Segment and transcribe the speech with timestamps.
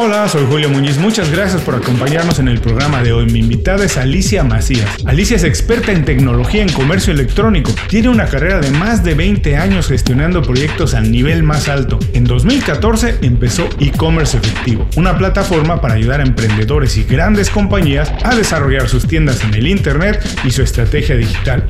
[0.00, 0.96] Hola, soy Julio Muñiz.
[0.96, 3.26] Muchas gracias por acompañarnos en el programa de hoy.
[3.26, 4.88] Mi invitada es Alicia Macías.
[5.04, 7.72] Alicia es experta en tecnología en comercio electrónico.
[7.88, 11.98] Tiene una carrera de más de 20 años gestionando proyectos al nivel más alto.
[12.12, 18.36] En 2014 empezó e-commerce efectivo, una plataforma para ayudar a emprendedores y grandes compañías a
[18.36, 21.64] desarrollar sus tiendas en el Internet y su estrategia digital.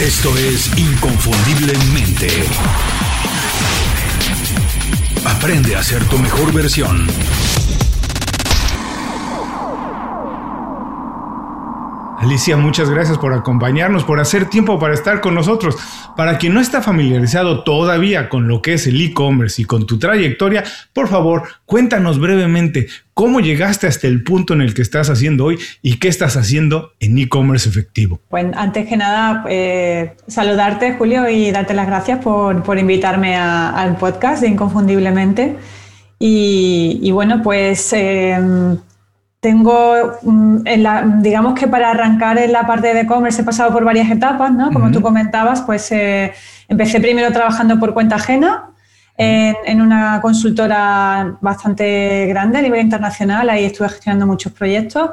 [0.00, 3.11] Esto es Inconfundiblemente.
[5.24, 7.06] Aprende a ser tu mejor versión.
[12.22, 15.74] Alicia, muchas gracias por acompañarnos, por hacer tiempo para estar con nosotros.
[16.16, 19.98] Para quien no está familiarizado todavía con lo que es el e-commerce y con tu
[19.98, 20.62] trayectoria,
[20.92, 25.58] por favor, cuéntanos brevemente cómo llegaste hasta el punto en el que estás haciendo hoy
[25.82, 28.20] y qué estás haciendo en e-commerce efectivo.
[28.28, 34.44] Pues antes que nada, eh, saludarte, Julio, y darte las gracias por, invitarme al podcast
[34.44, 35.56] Inconfundiblemente.
[36.20, 37.92] Y, bueno, pues...
[37.92, 38.78] Em,
[39.42, 40.58] tengo, mm,
[41.20, 44.70] digamos que para arrancar en la parte de e-commerce he pasado por varias etapas, ¿no?
[44.70, 46.32] Como tú comentabas, pues eh,
[46.68, 48.70] empecé primero trabajando por cuenta ajena
[49.16, 55.10] en, una consultora bastante grande a nivel internacional, ahí estuve gestionando muchos proyectos.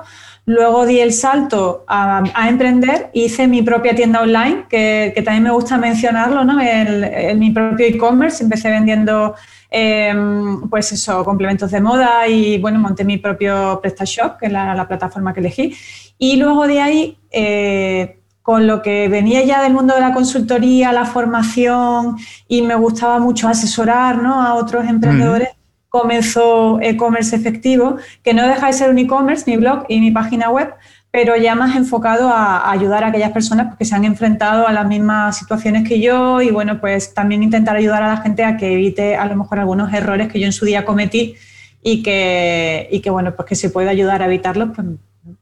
[0.49, 5.77] Luego di el salto a, emprender, hice mi propia tienda online, que, también me gusta
[5.77, 6.59] mencionarlo, ¿no?
[6.59, 9.35] En mi propio e-commerce, empecé vendiendo
[9.71, 14.87] Em, pues eso, complementos de moda y bueno, monté mi propio PrestaShop, que es la,
[14.87, 15.75] plataforma que elegí.
[16.17, 20.91] Y luego de ahí, eh, con lo que venía ya del mundo de la consultoría,
[20.91, 24.41] la formación y me gustaba mucho asesorar ¿no?
[24.41, 25.49] a otros emprendedores,
[25.89, 30.49] comenzó e-commerce efectivo, que no deja de ser un e-commerce, mi blog y mi página
[30.49, 30.73] web,
[31.11, 34.87] pero ya más enfocado a, ayudar a aquellas personas que se han enfrentado a las
[34.87, 38.73] mismas situaciones que yo y bueno, pues también intentar ayudar a la gente a que
[38.73, 41.35] evite a lo mejor algunos errores que yo en su día cometí
[41.81, 44.87] y que, y que bueno, pues que se pueda ayudar a evitarlos, pues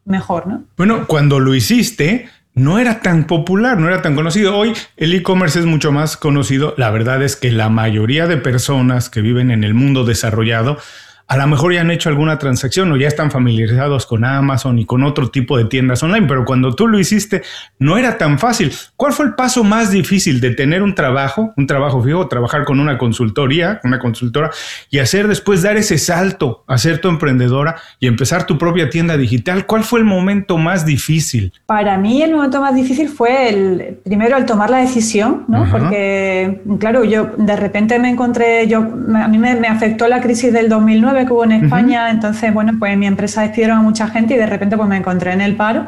[0.05, 0.63] mejor, ¿no?
[0.77, 4.57] Bueno, cuando lo hiciste, no era tan popular, no era tan conocido.
[4.57, 6.73] Hoy el e-commerce es mucho más conocido.
[6.77, 10.79] La verdad es que la mayoría de personas que viven en el mundo desarrollado
[11.27, 14.85] a lo mejor ya han hecho alguna transacción o ya están familiarizados con Amazon y
[14.85, 17.41] con otro tipo de tiendas online, pero cuando tú lo hiciste
[17.79, 18.71] no era tan fácil.
[18.95, 22.79] ¿Cuál fue el paso más difícil de tener un trabajo, un trabajo fijo, trabajar con
[22.79, 24.51] una consultoría, una consultora
[24.89, 29.17] y hacer después dar ese salto a ser tu emprendedora y empezar tu propia tienda
[29.17, 29.65] digital?
[29.65, 31.51] ¿Cuál fue el momento más difícil?
[31.65, 35.69] Para mí el momento más difícil fue el primero el tomar la decisión, ¿no?
[35.69, 40.53] Porque claro, yo de repente me encontré, yo a mí me, me afectó la crisis
[40.53, 44.35] del 2009 que hubo en España, entonces, bueno, pues mi empresa despidieron a mucha gente
[44.35, 45.87] y de repente pues me encontré en el paro.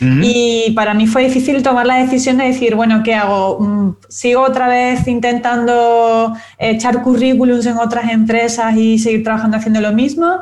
[0.00, 3.60] Y para mí fue difícil tomar la decisión de decir, bueno, ¿qué hago?
[3.60, 9.92] Mm, ¿Sigo otra vez intentando echar currículums en otras empresas y seguir trabajando haciendo lo
[9.92, 10.38] mismo?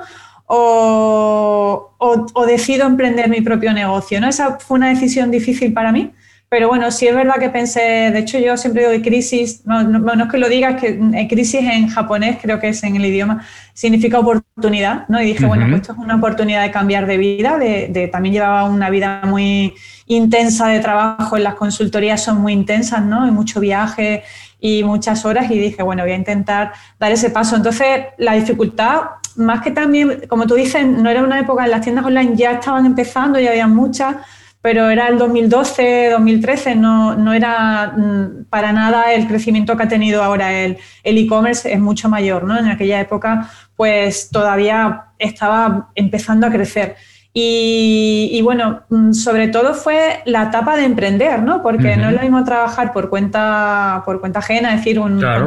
[0.46, 4.20] O, o, o decido emprender mi propio negocio?
[4.20, 4.28] ¿no?
[4.28, 6.12] Esa fue una decisión difícil para mí.
[6.50, 9.82] Pero bueno, sí es verdad que pensé, de hecho yo siempre digo de crisis, no,
[9.82, 13.44] no, es que lo digas, que crisis en japonés, creo que es en el idioma,
[13.78, 15.22] significa oportunidad, ¿no?
[15.22, 18.64] Y dije, bueno, pues esto es una oportunidad de cambiar de vida, de, también llevaba
[18.64, 19.72] una vida muy
[20.06, 23.22] intensa de trabajo, en las consultorías son muy intensas, ¿no?
[23.22, 24.24] Hay mucho viaje
[24.58, 27.54] y muchas horas y dije, bueno, voy a intentar dar ese paso.
[27.54, 29.02] Entonces, la dificultad,
[29.36, 32.54] más que también, como tú dices, no era una época, en las tiendas online ya
[32.54, 34.16] estaban empezando, ya había muchas,
[34.60, 39.88] pero era el 2012, 2013, no, no era mm, para nada el crecimiento que ha
[39.88, 42.58] tenido ahora el e-commerce, es mucho mayor, ¿no?
[42.58, 46.96] En aquella época, pues todavía estaba empezando a crecer.
[47.32, 51.62] Y, bueno, mm, sobre todo fue la etapa de emprender, ¿no?
[51.62, 55.46] Porque no es lo mismo trabajar por cuenta, por cuenta ajena, es decir, un, claro.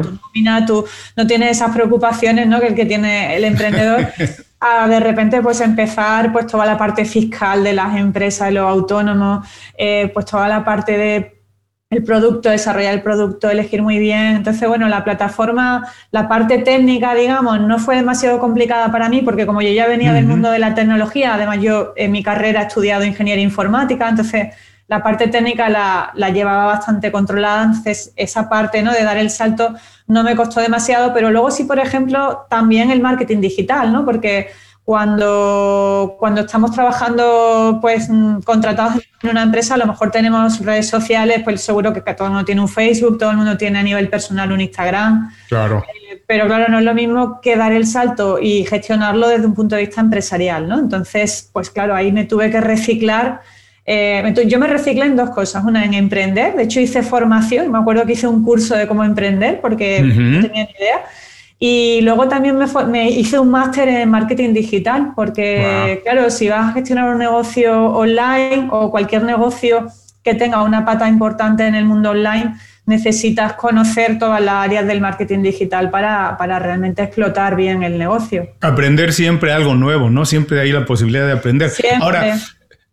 [0.66, 2.60] tú no tienes esas preocupaciones ¿no?
[2.60, 4.08] que el que tiene el emprendedor.
[4.64, 8.70] a de repente pues empezar pues toda la parte fiscal de las empresas, de los
[8.70, 11.41] autónomos, eh, pues toda la parte de
[11.92, 14.36] el producto, desarrollar el producto, elegir muy bien.
[14.36, 19.44] Entonces, bueno, la plataforma, la parte técnica, digamos, no fue demasiado complicada para mí porque
[19.44, 22.66] como yo ya venía del mundo de la tecnología, además yo en mi carrera he
[22.66, 24.54] estudiado ingeniería informática, entonces
[24.88, 28.92] la parte técnica la, la, llevaba bastante controlada, entonces esa parte ¿no?
[28.92, 29.74] de dar el salto
[30.06, 34.06] no me costó demasiado, pero luego sí, por ejemplo, también el marketing digital, ¿no?
[34.06, 34.48] porque
[34.84, 38.08] cuando, cuando estamos trabajando pues
[38.44, 42.32] contratados en una empresa, a lo mejor tenemos redes sociales, pues seguro que todo el
[42.32, 45.32] mundo tiene un Facebook, todo el mundo tiene a nivel personal un Instagram.
[45.48, 45.84] Claro.
[46.10, 49.54] Eh, pero claro, no es lo mismo que dar el salto y gestionarlo desde un
[49.54, 50.78] punto de vista empresarial, ¿no?
[50.78, 53.40] Entonces, pues claro, ahí me tuve que reciclar
[53.84, 55.64] Eh, entonces yo me reciclé en dos cosas.
[55.64, 59.02] Una en emprender, de hecho hice formación, me acuerdo que hice un curso de cómo
[59.04, 61.04] emprender porque no tenía ni idea.
[61.64, 66.72] Y luego también me, hice un máster en marketing digital, porque claro, si vas a
[66.72, 69.86] gestionar un negocio online o cualquier negocio
[70.24, 75.00] que tenga una pata importante en el mundo online, necesitas conocer todas las áreas del
[75.00, 78.48] marketing digital para, para, realmente explotar bien el negocio.
[78.60, 80.24] Aprender siempre algo nuevo, ¿no?
[80.24, 81.70] Siempre hay la posibilidad de aprender.
[82.00, 82.38] Ahora,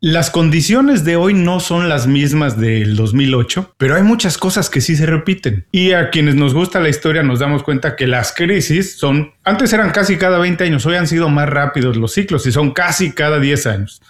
[0.01, 4.79] las condiciones de hoy no son las mismas del 2008, pero hay muchas cosas que
[4.79, 5.65] sí se repiten.
[5.73, 9.73] Y a quienes nos gusta la historia nos damos cuenta que las crisis son, antes
[9.73, 13.11] eran casi cada 20 años, hoy han sido más rápidos los ciclos y son casi
[13.11, 14.01] cada 10 años.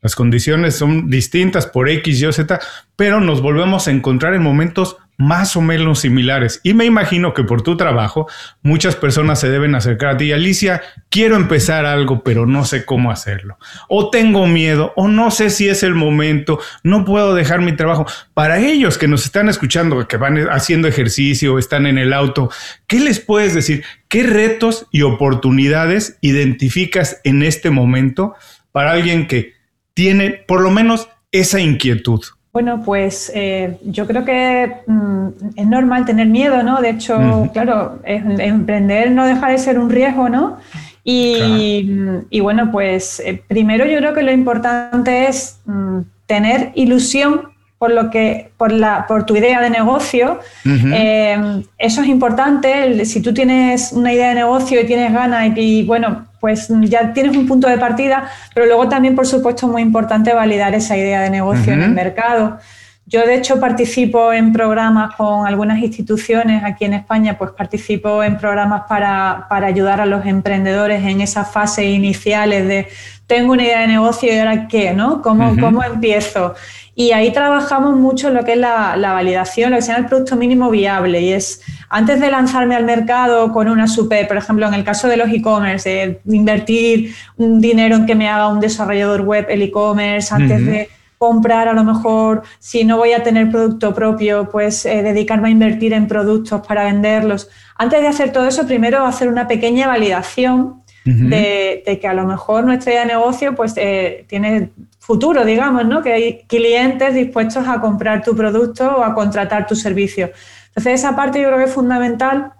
[0.00, 2.60] Las condiciones son distintas por X, Y o Z,
[2.94, 6.60] pero nos volvemos a encontrar en momentos más o menos similares.
[6.64, 8.26] Y me imagino que por tu trabajo
[8.60, 10.32] muchas personas se deben acercar a ti.
[10.32, 13.56] Alicia, quiero empezar algo, pero no sé cómo hacerlo.
[13.88, 18.04] O tengo miedo, o no sé si es el momento, no puedo dejar mi trabajo.
[18.34, 22.50] Para ellos que nos están escuchando, que van haciendo ejercicio, están en el auto,
[22.88, 23.84] ¿qué les puedes decir?
[24.08, 28.34] ¿Qué retos y oportunidades identificas en este momento
[28.72, 29.52] para alguien que
[29.94, 32.22] tiene por lo menos esa inquietud?
[32.52, 36.82] Bueno, pues eh, yo creo que mm, es normal tener miedo, ¿no?
[36.82, 40.58] De hecho, claro, emprender no deja de ser un riesgo, ¿no?
[41.02, 47.90] Y, bueno, pues eh, primero yo creo que lo importante es mm, tener ilusión por
[47.90, 53.34] lo que por la por tu idea de negocio eh, eso es importante si tú
[53.34, 57.68] tienes una idea de negocio y tienes ganas y, bueno pues ya tienes un punto
[57.68, 61.72] de partida pero luego también por supuesto es muy importante validar esa idea de negocio
[61.72, 62.58] en el mercado.
[63.06, 68.38] Yo de hecho participo en programas con algunas instituciones aquí en España, pues participo en
[68.38, 72.88] programas para, ayudar a los emprendedores en esas fases iniciales de
[73.32, 75.22] tengo una idea de negocio y ahora qué, ¿no?
[75.22, 76.54] ¿Cómo, ¿cómo empiezo?
[76.94, 80.36] Y ahí trabajamos mucho lo que es la, validación, lo que se llama el producto
[80.36, 81.18] mínimo viable.
[81.22, 85.08] Y es antes de lanzarme al mercado con una super, por ejemplo, en el caso
[85.08, 90.34] de los e-commerce, invertir un dinero en que me haga un desarrollador web el e-commerce,
[90.34, 95.02] antes de comprar a lo mejor, si no voy a tener producto propio, pues eh,
[95.02, 97.48] dedicarme a invertir en productos para venderlos.
[97.76, 102.64] Antes de hacer todo eso, primero hacer una pequeña validación de, que a lo mejor
[102.64, 106.00] nuestra negocio pues eh, tiene futuro, digamos, ¿no?
[106.00, 110.30] Que hay clientes dispuestos a comprar tu producto o a contratar tu servicio.
[110.68, 112.52] Entonces, esa parte yo creo que es fundamental,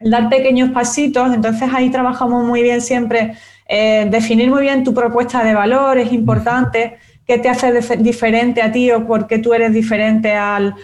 [0.00, 1.32] dar pequeños pasitos.
[1.32, 3.34] Entonces, ahí trabajamos muy bien siempre,
[3.68, 6.98] eh, definir muy bien tu propuesta de valor, es importante.
[7.24, 10.74] ¿Qué te hace diferente a ti o por qué tú eres diferente a,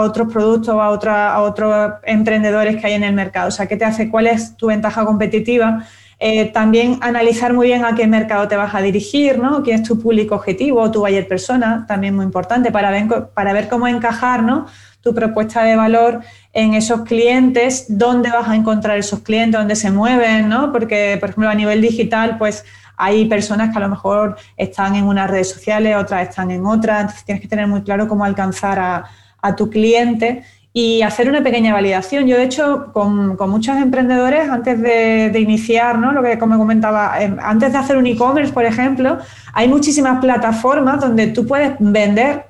[0.00, 3.48] otros productos o a, otra, a otros emprendedores que hay en el mercado?
[3.48, 4.10] O sea, ¿qué te hace?
[4.10, 5.86] ¿Cuál es tu ventaja competitiva?
[6.24, 9.60] Eh, también analizar muy bien a qué mercado te vas a dirigir, ¿no?
[9.64, 13.68] quién es tu público objetivo, tu buyer persona, también muy importante para ver, para ver
[13.68, 14.66] cómo encajar ¿no?
[15.00, 16.20] tu propuesta de valor
[16.52, 20.70] en esos clientes, dónde vas a encontrar esos clientes, dónde se mueven, ¿no?
[20.70, 22.64] porque, por ejemplo, a nivel digital, pues
[22.96, 27.00] hay personas que a lo mejor están en unas redes sociales, otras están en otras,
[27.00, 29.06] entonces tienes que tener muy claro cómo alcanzar a,
[29.40, 32.26] a tu cliente y hacer una pequeña validación.
[32.26, 36.12] Yo, de hecho, con, muchos emprendedores, antes de, iniciar, ¿no?
[36.12, 39.18] lo que como comentaba, em, antes de hacer un e-commerce, por ejemplo,
[39.52, 42.46] hay muchísimas plataformas donde tú puedes vender,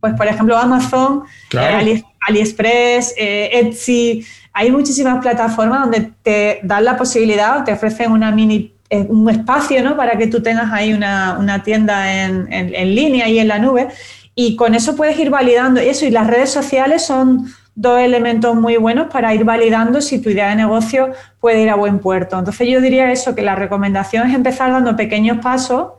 [0.00, 1.22] pues por ejemplo, Amazon,
[1.52, 8.32] eh, AliExpress, eh, Etsy, hay muchísimas plataformas donde te dan la posibilidad, te ofrecen una
[8.32, 9.96] mini eh, un espacio ¿no?
[9.96, 13.88] para que tú tengas ahí una, tienda en, en, línea y en la nube
[14.38, 16.04] y con eso puedes ir validando eso.
[16.04, 20.50] Y las redes sociales son dos elementos muy buenos para ir validando si tu idea
[20.50, 22.38] de negocio puede ir a buen puerto.
[22.38, 25.92] Entonces yo diría eso, que la recomendación es empezar dando pequeños pasos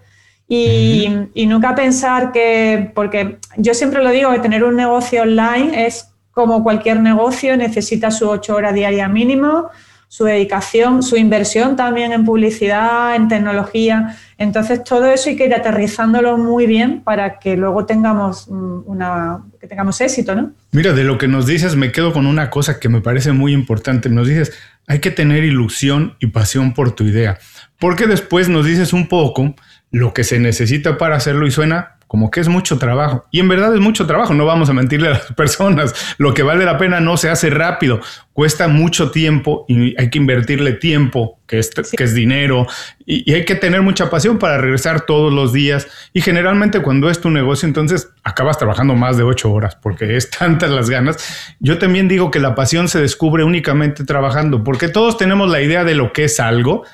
[0.47, 1.09] y,
[1.47, 6.63] nunca pensar que, porque yo siempre lo digo, que tener un negocio online es como
[6.63, 9.69] cualquier negocio, necesita sus ocho horas diarias mínimo,
[10.07, 14.17] su dedicación, su inversión también en publicidad, en tecnología.
[14.37, 19.39] Entonces, todo eso hay que ir aterrizándolo muy bien para que luego tengamos mm, una
[19.59, 20.53] que tengamos éxito, ¿no?
[20.71, 23.53] Mira, de lo que nos dices, me quedo con una cosa que me parece muy
[23.53, 24.09] importante.
[24.09, 24.53] Nos dices,
[24.87, 27.37] hay que tener ilusión y pasión por tu idea.
[27.79, 29.55] Porque después nos dices un poco
[29.91, 33.25] lo que se necesita para hacerlo y suena como que es mucho trabajo.
[33.31, 36.15] Y en verdad es mucho trabajo, no vamos a mentirle a las personas.
[36.17, 37.99] Lo que vale la pena no se hace rápido,
[38.33, 42.67] cuesta mucho tiempo y hay que invertirle tiempo, que es, que es dinero,
[43.05, 45.87] y, hay que tener mucha pasión para regresar todos los días.
[46.13, 50.29] Y generalmente cuando es tu negocio, entonces acabas trabajando más de ocho horas porque es
[50.39, 51.17] tantas las ganas.
[51.59, 55.83] Yo también digo que la pasión se descubre únicamente trabajando, porque todos tenemos la idea
[55.83, 56.85] de lo que es algo,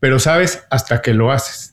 [0.00, 1.71] pero sabes hasta que lo haces.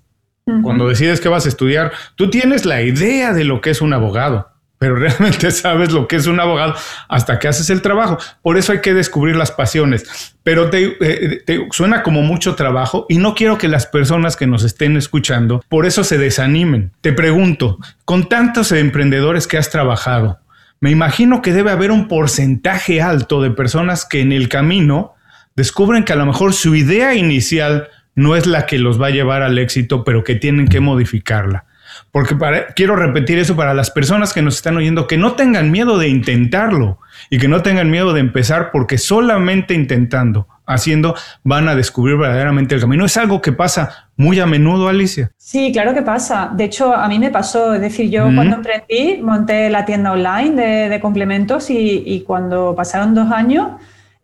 [0.61, 3.93] Cuando decides que vas a estudiar, tú tienes la idea de lo que es un
[3.93, 6.75] abogado, pero realmente sabes lo que es un abogado
[7.07, 8.17] hasta que haces el trabajo.
[8.41, 10.35] Por eso hay que descubrir las pasiones.
[10.43, 14.47] Pero te, eh, te, suena como mucho trabajo y no quiero que las personas que
[14.47, 16.91] nos estén escuchando por eso se desanimen.
[17.01, 20.39] Te pregunto, con tantos emprendedores que has trabajado,
[20.81, 25.13] me imagino que debe haber un porcentaje alto de personas que en el camino
[25.55, 29.11] descubren que a lo mejor su idea inicial no es la que los va a
[29.11, 31.65] llevar al éxito, pero que tienen que modificarla.
[32.11, 32.35] Porque
[32.75, 36.09] quiero repetir eso para las personas que nos están oyendo, que no tengan miedo de
[36.09, 36.99] intentarlo
[37.29, 42.75] y que no tengan miedo de empezar, porque solamente intentando, haciendo, van a descubrir verdaderamente
[42.75, 43.05] el camino.
[43.05, 45.31] Es algo que pasa muy a menudo, Alicia.
[45.37, 46.51] Sí, claro que pasa.
[46.53, 50.89] De hecho, a mí me pasó, es decir, yo cuando emprendí, monté la tienda online
[50.89, 53.69] de, complementos y, cuando pasaron dos años,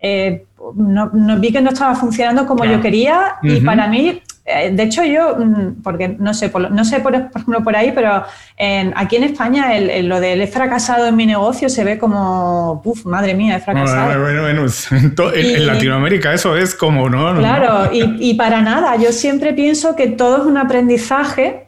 [0.02, 0.45] eh,
[0.76, 5.04] no, vi que no estaba funcionando como yo quería y para mí eh, de hecho,
[5.04, 8.24] yo, mm, porque no sé, por, no sé por, ejemplo por ahí, pero
[8.96, 9.70] aquí en España
[10.04, 14.22] lo del he fracasado en mi negocio se ve como, uff, madre mía, he fracasado.
[14.22, 14.66] Bueno, bueno,
[15.34, 17.36] en, Latinoamérica eso es como, ¿no?
[17.40, 21.66] Claro, y, para nada, yo siempre pienso que todo es un aprendizaje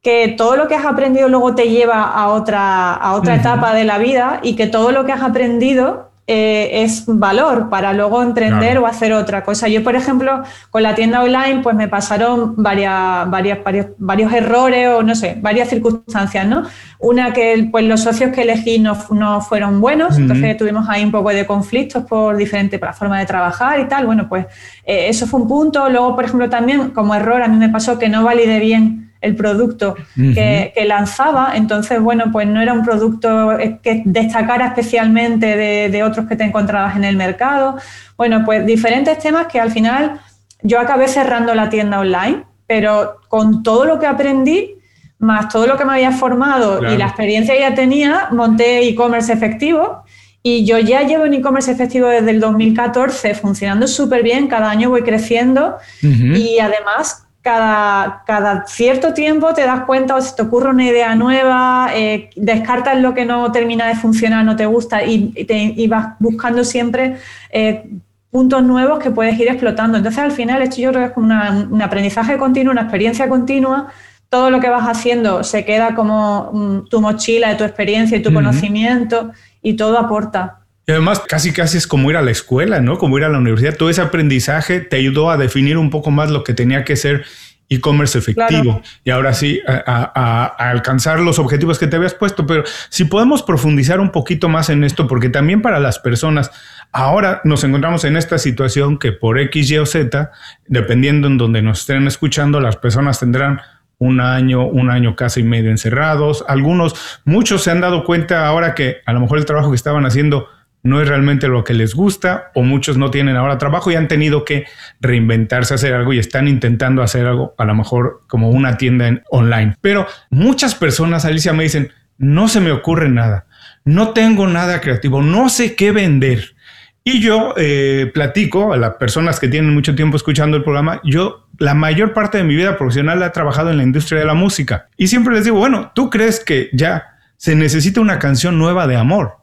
[0.00, 3.84] que todo lo que has aprendido luego te lleva a otra, a otra etapa de
[3.84, 8.78] la vida y que todo lo que has aprendido eh, es valor para luego emprender
[8.78, 9.66] o hacer otra cosa.
[9.66, 13.58] Yo, por ejemplo, con la tienda online, pues me pasaron varias, varias,
[13.98, 16.62] varios, errores o no sé, varias circunstancias, ¿no?
[17.00, 21.10] Una que pues, los socios que elegí no, no fueron buenos, entonces tuvimos ahí un
[21.10, 24.06] poco de conflictos por diferentes formas de trabajar y tal.
[24.06, 24.46] Bueno, pues
[24.84, 25.90] eh, eso fue un punto.
[25.90, 29.36] Luego, por ejemplo, también como error a mí me pasó que no valide bien el
[29.36, 31.52] producto que, lanzaba.
[31.54, 36.96] Entonces, bueno, pues no era un producto que destacara especialmente de, otros que te encontrabas
[36.96, 37.76] en el mercado.
[38.16, 40.20] Bueno, pues diferentes temas que al final
[40.62, 44.74] yo acabé cerrando la tienda online, pero con todo lo que aprendí,
[45.18, 49.32] más todo lo que me había formado y la experiencia que ya tenía, monté e-commerce
[49.32, 50.02] efectivo.
[50.42, 54.88] Y yo ya llevo en e-commerce efectivo desde el 2014 funcionando súper bien, cada año
[54.88, 60.70] voy creciendo y además cada, cada, cierto tiempo te das cuenta o se te ocurre
[60.70, 65.30] una idea nueva, eh, descartas lo que no termina de funcionar, no te gusta y,
[65.44, 67.16] te, vas buscando siempre
[67.50, 67.88] eh,
[68.30, 69.98] puntos nuevos que puedes ir explotando.
[69.98, 71.34] Entonces al final esto yo creo que es como
[71.70, 73.88] un aprendizaje continuo, una experiencia continua.
[74.28, 78.22] Todo lo que vas haciendo se queda como mm, tu mochila de tu experiencia y
[78.22, 79.32] tu conocimiento
[79.62, 80.59] y todo aporta.
[80.86, 82.98] Y además, casi casi es como ir a la escuela, ¿no?
[82.98, 83.76] Como ir a la universidad.
[83.76, 87.24] Todo ese aprendizaje te ayudó a definir un poco más lo que tenía que ser
[87.70, 92.44] e-commerce efectivo y ahora sí a, alcanzar los objetivos que te habías puesto.
[92.44, 96.50] Pero si podemos profundizar un poquito más en esto, porque también para las personas,
[96.90, 100.32] ahora nos encontramos en esta situación que por X, Y o Z,
[100.66, 103.60] dependiendo en donde nos estén escuchando, las personas tendrán
[103.98, 106.44] un año, un año casi medio encerrados.
[106.48, 110.06] Algunos, muchos se han dado cuenta ahora que a lo mejor el trabajo que estaban
[110.06, 110.48] haciendo
[110.82, 114.08] no es realmente lo que les gusta o muchos no tienen ahora trabajo y han
[114.08, 114.66] tenido que
[115.00, 119.22] reinventarse, hacer algo y están intentando hacer algo, a lo mejor como una tienda en,
[119.30, 119.76] online.
[119.80, 123.46] Pero muchas personas, Alicia, me dicen, no se me ocurre nada,
[123.84, 126.54] no tengo nada creativo, no sé qué vender.
[127.02, 131.48] Y yo eh, platico a las personas que tienen mucho tiempo escuchando el programa, yo
[131.58, 134.88] la mayor parte de mi vida profesional he trabajado en la industria de la música.
[134.96, 138.96] Y siempre les digo, bueno, ¿tú crees que ya se necesita una canción nueva de
[138.96, 139.39] amor?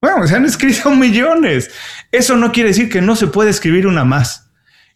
[0.00, 1.70] Bueno, se han escrito millones.
[2.12, 4.50] Eso no quiere decir que no se puede escribir una más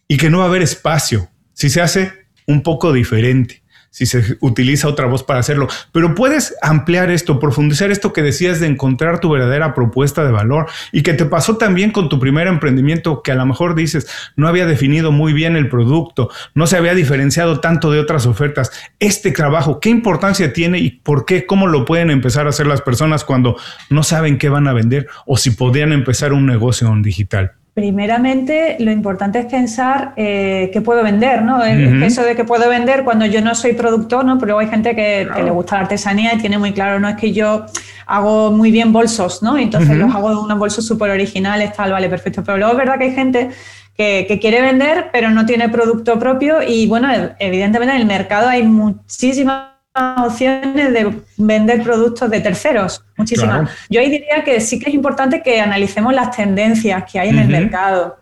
[0.07, 3.64] y que no va a haber espacio si se hace un poco diferente
[3.95, 5.69] si se utiliza otra voz para hacerlo.
[5.93, 10.65] Pero puedes ampliar esto, profundizar esto que decías de encontrar tu verdadera propuesta de valor
[10.91, 14.49] y que te pasó también con tu primer emprendimiento, que a lo mejor dices, no
[14.49, 18.69] había definido muy bien el producto, no se había diferenciado tanto de otras ofertas.
[18.99, 21.45] Este trabajo, ¿qué importancia tiene y por qué?
[21.45, 23.55] ¿Cómo lo pueden empezar a hacer las personas cuando
[23.89, 27.53] no saben qué van a vender o si podrían empezar un negocio en digital?
[27.75, 31.61] Primeramente, lo importante es pensar eh, qué puedo vender, ¿no?
[31.61, 34.37] Eso de que puedo vender cuando yo no soy productor, ¿no?
[34.39, 37.33] Pero hay gente que, le gusta la artesanía y tiene muy claro, no es que
[37.33, 37.65] yo
[38.05, 39.57] hago muy bien bolsos, ¿no?
[39.57, 42.45] Entonces los hago de unos bolsos súper originales, tal, vale, perfecto.
[42.45, 43.49] Pero luego es verdad que hay gente
[43.97, 48.47] que, que, quiere vender, pero no tiene producto propio y, bueno, evidentemente en el mercado
[48.47, 53.69] hay muchísimas opciones de vender productos de terceros, muchísimas.
[53.89, 57.39] Yo ahí diría que sí que es importante que analicemos las tendencias que hay en
[57.39, 58.17] el mercado,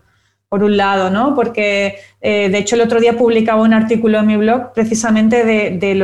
[0.48, 1.34] por un lado, ¿no?
[1.34, 5.78] Porque, eh, de hecho, el otro día publicaba un artículo en mi blog precisamente de,
[5.78, 5.94] de,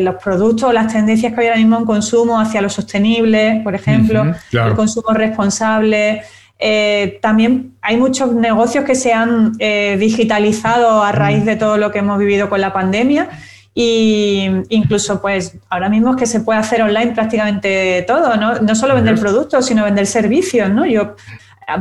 [0.00, 4.34] los productos, las tendencias que hay ahora mismo en consumo hacia lo sostenible, por ejemplo,
[4.52, 6.22] el consumo responsable.
[6.58, 11.90] Eh, también hay muchos negocios que se han eh, digitalizado a raíz de todo lo
[11.90, 13.30] que hemos vivido con la pandemia
[13.74, 18.56] y incluso pues ahora mismo es que se puede hacer online prácticamente todo, ¿no?
[18.56, 20.84] No solo vender productos, sino vender servicios, ¿no?
[20.86, 21.14] Yo,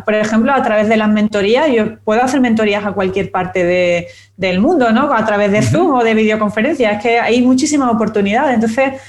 [0.05, 4.59] por ejemplo, a través de las mentorías, yo puedo hacer mentorías a cualquier parte del
[4.59, 5.11] mundo, ¿no?
[5.11, 8.53] A través de Zoom o de videoconferencias, es que hay muchísimas oportunidades.
[8.53, 9.01] Entonces,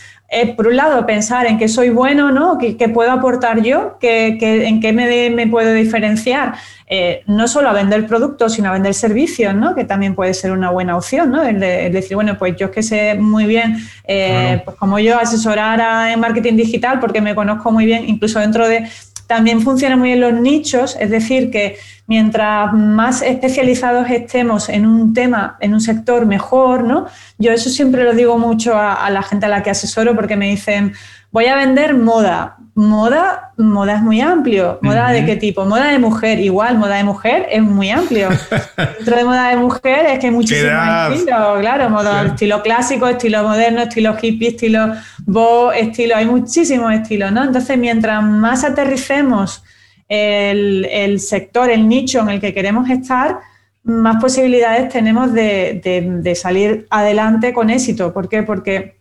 [0.57, 2.57] por un lado, pensar en qué soy bueno, ¿no?
[2.57, 3.97] ¿Qué, puedo aportar yo?
[3.99, 6.55] ¿Qué, en qué me, puedo diferenciar?
[6.87, 9.75] Eh, no solo a vender productos, sino a vender servicios, ¿no?
[9.75, 11.43] Que también puede ser una buena opción, ¿no?
[11.43, 15.19] El, de, decir, bueno, pues yo es que sé muy bien, eh, pues como yo,
[15.19, 18.89] asesorar en marketing digital, porque me conozco muy bien, incluso dentro de
[19.31, 25.15] también funcionan muy bien los nichos, es decir, que mientras más especializados estemos en un
[25.15, 27.07] tema, en un sector, mejor, ¿no?
[27.39, 30.49] Yo eso siempre lo digo mucho a, la gente a la que asesoro porque me
[30.49, 30.95] dicen,
[31.31, 32.57] voy a vender moda.
[32.75, 34.81] Moda, moda es muy amplio.
[34.83, 35.65] ¿Moda de qué tipo?
[35.65, 36.41] Moda de mujer.
[36.41, 38.31] Igual, moda de mujer es muy amplio.
[38.99, 43.45] Dentro de moda de mujer es que hay muchísimos estilos, claro, moda, estilo clásico, estilo
[43.45, 44.95] moderno, estilo hippie, estilo
[45.33, 47.45] bo, estilo, hay muchísimos estilos, ¿no?
[47.45, 49.63] Entonces, mientras más aterricemos
[50.09, 53.39] el, el sector, el nicho en el que queremos estar,
[53.83, 55.81] más posibilidades tenemos de,
[56.23, 58.13] de salir adelante con éxito.
[58.13, 58.43] ¿Por qué?
[58.43, 59.01] Porque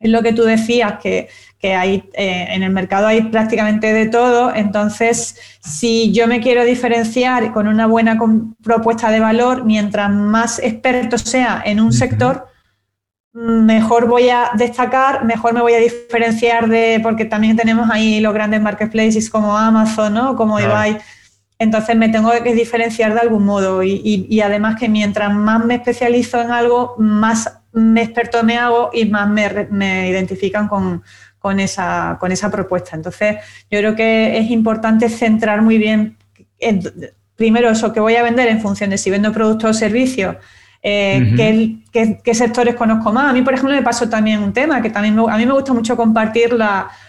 [0.00, 1.28] es lo que tú decías, que,
[1.62, 4.54] hay, eh, en el mercado hay prácticamente de todo.
[4.54, 8.18] Entonces, si yo me quiero diferenciar con una buena
[8.62, 12.49] propuesta de valor, mientras más experto sea en un sector,
[13.32, 18.34] mejor voy a destacar, mejor me voy a diferenciar de, porque también tenemos ahí los
[18.34, 20.36] grandes marketplaces como Amazon, ¿no?
[20.36, 20.98] Como eBay.
[21.58, 25.74] Entonces me tengo que diferenciar de algún modo y, y además que mientras más me
[25.74, 32.32] especializo en algo, más me experto me hago y más me, identifican con, esa, con
[32.32, 32.96] esa propuesta.
[32.96, 33.36] Entonces,
[33.70, 36.16] yo creo que es importante centrar muy bien,
[37.36, 40.36] primero, eso que voy a vender en función de si vendo productos o servicios,
[40.82, 43.30] eh, qué, sectores conozco más.
[43.30, 45.72] A mí, por ejemplo, me pasó también un tema que también a mí me gusta
[45.72, 46.54] mucho compartir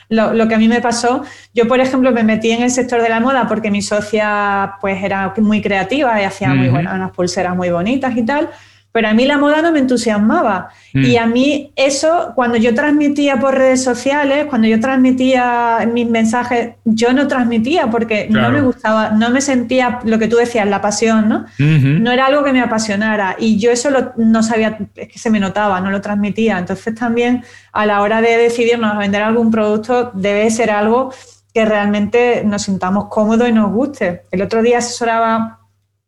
[0.10, 1.24] lo, que a mí me pasó.
[1.54, 5.02] Yo, por ejemplo, me metí en el sector de la moda porque mi socia pues
[5.04, 8.50] era muy creativa y hacía muy buenas, unas pulseras muy bonitas y tal.
[8.92, 10.70] Pero a mí la moda no me entusiasmaba.
[10.94, 11.06] Mm.
[11.06, 16.76] Y a mí eso, cuando yo transmitía por redes sociales, cuando yo transmitía mis mensajes,
[16.84, 20.82] yo no transmitía porque no me gustaba, no me sentía lo que tú decías, la
[20.82, 21.46] pasión, ¿no?
[21.58, 23.36] No era algo que me apasionara.
[23.40, 26.58] Y yo eso no sabía, es que se me notaba, no lo transmitía.
[26.58, 31.14] Entonces también a la hora de decidirnos a vender algún producto, debe ser algo
[31.54, 34.24] que realmente nos sintamos cómodos y nos guste.
[34.32, 35.60] El otro día asesoraba,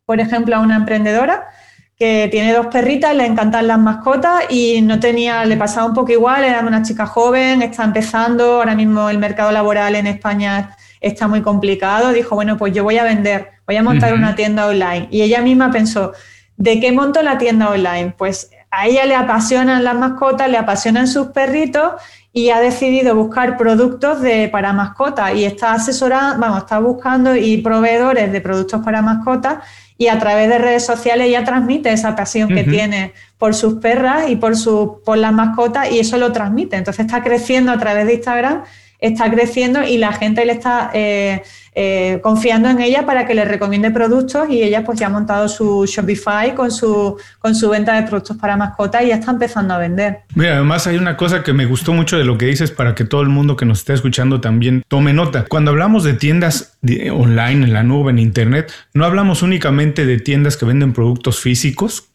[0.04, 1.46] por ejemplo, a una emprendedora
[1.96, 6.12] que tiene dos perritas, le encantan las mascotas y no tenía, le pasaba un poco
[6.12, 11.28] igual, era una chica joven, está empezando, ahora mismo el mercado laboral en España está
[11.28, 15.06] muy complicado, dijo, bueno, pues yo voy a vender, voy a montar una tienda online.
[15.10, 16.12] Y ella misma pensó,
[16.56, 18.14] ¿de qué monto la tienda online?
[18.16, 21.92] Pues a ella le apasionan las mascotas, le apasionan sus perritos
[22.36, 27.58] y ha decidido buscar productos de, para mascotas y está asesorando, vamos, está buscando y
[27.58, 29.58] proveedores de productos para mascotas
[29.96, 34.28] y a través de redes sociales ya transmite esa pasión que tiene por sus perras
[34.28, 36.76] y por, su, por las mascotas y eso lo transmite.
[36.76, 38.64] Entonces está creciendo a través de Instagram,
[38.98, 40.90] está creciendo y la gente le está...
[40.92, 41.40] Eh,
[41.76, 45.48] eh, confiando en ella para que le recomiende productos y ella pues ya ha montado
[45.48, 49.74] su Shopify con su, con su venta de productos para mascotas y ya está empezando
[49.74, 50.20] a vender.
[50.34, 53.04] Mira, además hay una cosa que me gustó mucho de lo que dices para que
[53.04, 55.46] todo el mundo que nos esté escuchando también tome nota.
[55.46, 56.78] Cuando hablamos de tiendas
[57.12, 62.08] online, en la nube, en Internet, no hablamos únicamente de tiendas que venden productos físicos,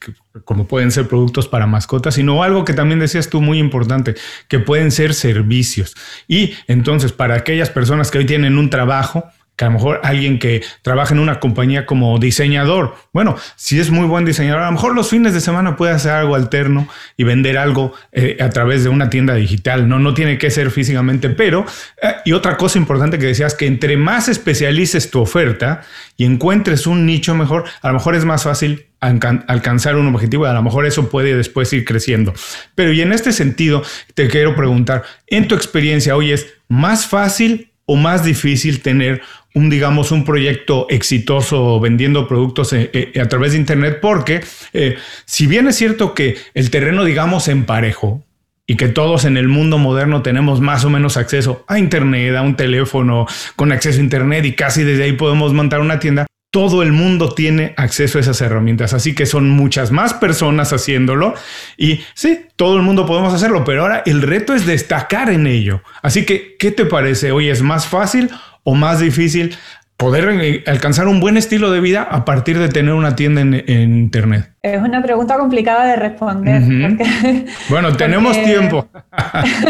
[0.45, 4.15] como pueden ser productos para mascotas, sino algo que también decías tú muy importante,
[4.47, 5.95] que pueden ser servicios.
[6.27, 9.25] Y entonces, para aquellas personas que hoy tienen un trabajo,
[9.59, 13.91] que a lo mejor alguien que trabaja en una compañía como diseñador, bueno, si es
[13.91, 17.25] muy buen diseñador, a lo mejor los fines de semana puede hacer algo alterno y
[17.25, 21.29] vender algo eh, a través de una tienda digital, no, no tiene que ser físicamente,
[21.29, 21.65] pero,
[22.01, 25.81] eh, y otra cosa importante que decías, que entre más especialices tu oferta
[26.15, 30.49] y encuentres un nicho mejor, a lo mejor es más fácil alcanzar un objetivo y
[30.49, 32.33] a lo mejor eso puede después ir creciendo.
[32.75, 37.68] Pero y en este sentido, te quiero preguntar, en tu experiencia, hoy es más fácil
[37.91, 39.23] o más difícil tener
[39.55, 44.41] un, digamos, un proyecto exitoso vendiendo productos eh, eh, a través de Internet, porque
[44.73, 48.23] eh, si bien es cierto que el terreno, digamos, en parejo,
[48.67, 52.43] y que todos en el mundo moderno tenemos más o menos acceso a Internet, a
[52.43, 53.25] un teléfono
[53.55, 57.33] con acceso a Internet y casi desde ahí podemos montar una tienda, todo el mundo
[57.33, 61.35] tiene acceso a esas herramientas, así que son muchas más personas haciéndolo
[61.77, 65.83] y sí, todo el mundo podemos hacerlo, pero ahora el reto es destacar en ello.
[66.01, 67.31] Así que, ¿qué te parece?
[67.31, 68.29] Hoy es más fácil
[68.63, 69.55] o más difícil
[69.99, 73.97] poder eh, alcanzar un buen estilo de vida a partir de tener una tienda en,
[73.97, 74.53] Internet?
[74.63, 76.61] Es una pregunta complicada de responder.
[77.69, 78.87] bueno, tenemos tiempo.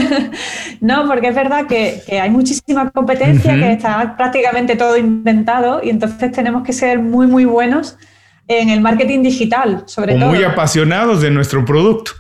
[0.81, 6.31] no, porque es verdad que, hay muchísima competencia, que está prácticamente todo inventado y entonces
[6.31, 7.97] tenemos que ser muy, muy buenos
[8.47, 10.29] en el marketing digital, sobre todo.
[10.29, 12.11] Muy apasionados de nuestro producto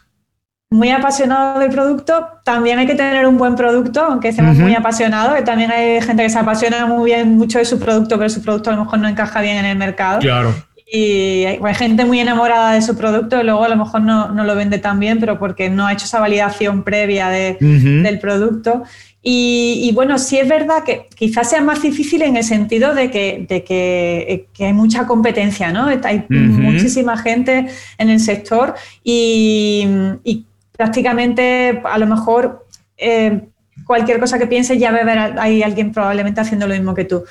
[0.71, 5.35] muy apasionado del producto, también hay que tener un buen producto, aunque seamos muy apasionados,
[5.35, 8.41] que también hay gente que se apasiona muy bien mucho de su producto, pero su
[8.43, 10.19] producto a lo mejor no encaja bien en el mercado.
[10.19, 10.53] Claro.
[10.91, 14.55] Y hay, gente muy enamorada de su producto y luego a lo mejor no, lo
[14.55, 18.83] vende tan bien, pero porque no ha hecho esa validación previa de, del producto.
[19.21, 23.45] Y, bueno, sí es verdad que quizás sea más difícil en el sentido de que,
[23.47, 25.87] de que, hay mucha competencia, ¿no?
[26.03, 29.85] Hay muchísima gente en el sector y,
[30.23, 30.45] y
[30.79, 32.65] prácticamente a lo mejor
[32.95, 33.49] eh,
[33.85, 37.25] cualquier cosa que pienses ya ver hay alguien probablemente haciendo lo mismo que tú.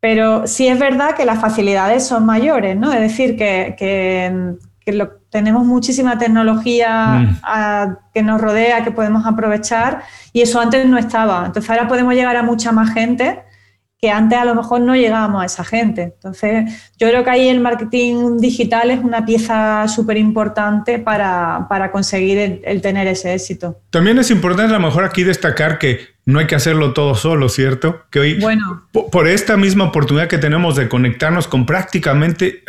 [0.00, 2.92] Pero sí es verdad que las facilidades son mayores, ¿no?
[2.92, 4.54] Es decir, que,
[5.30, 7.96] tenemos muchísima tecnología mm.
[8.12, 10.02] que nos rodea, que podemos aprovechar,
[10.34, 11.46] y eso antes no estaba.
[11.46, 13.44] Entonces ahora podemos llegar a mucha más gente
[14.02, 16.02] que antes a lo mejor no llegábamos a esa gente.
[16.02, 22.62] Entonces, yo creo que ahí el marketing digital es una pieza súper importante para, conseguir
[22.64, 23.78] el, tener ese éxito.
[23.90, 27.50] También es importante a lo mejor aquí destacar que no hay que hacerlo todo solo,
[27.50, 28.04] ¿cierto?
[28.10, 28.84] Que hoy, bueno.
[28.92, 32.62] por esta misma oportunidad que tenemos de conectarnos con prácticamente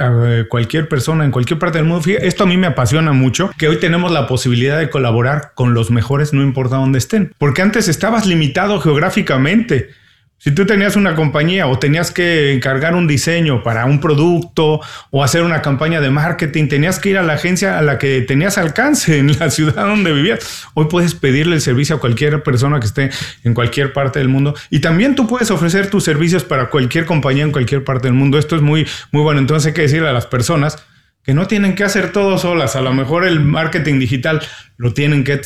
[0.49, 3.79] cualquier persona en cualquier parte del mundo, esto a mí me apasiona mucho, que hoy
[3.79, 7.33] tenemos la posibilidad de colaborar con los mejores, no importa dónde estén.
[7.37, 10.00] Porque antes estabas limitado geográficamente.
[10.43, 15.23] Si tú tenías una compañía o tenías que encargar un diseño para un producto o
[15.23, 18.57] hacer una campaña de marketing, tenías que ir a la agencia a la que tenías
[18.57, 20.65] alcance en la ciudad donde vivías.
[20.73, 23.11] Hoy puedes pedirle el servicio a cualquier persona que esté
[23.43, 27.43] en cualquier parte del mundo y también tú puedes ofrecer tus servicios para cualquier compañía
[27.43, 28.39] en cualquier parte del mundo.
[28.39, 29.39] Esto es muy, muy bueno.
[29.39, 30.83] Entonces hay que decirle a las personas
[31.23, 32.75] que no tienen que hacer todo solas.
[32.75, 34.41] A lo mejor el marketing digital
[34.77, 35.37] lo tienen que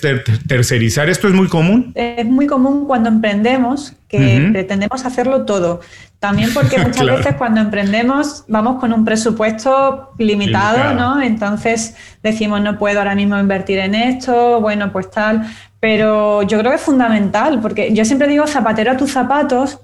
[0.47, 1.09] tercerizar.
[1.09, 1.91] ¿Esto es muy común?
[1.95, 5.81] Es muy común cuando emprendemos que pretendemos hacerlo todo.
[6.19, 11.21] También porque muchas veces cuando emprendemos vamos con un presupuesto limitado, ¿no?
[11.21, 15.45] Entonces decimos, no puedo ahora mismo invertir en esto, bueno, pues tal.
[15.81, 19.81] Pero yo creo que es fundamental, porque yo siempre digo zapatero a tus zapatos,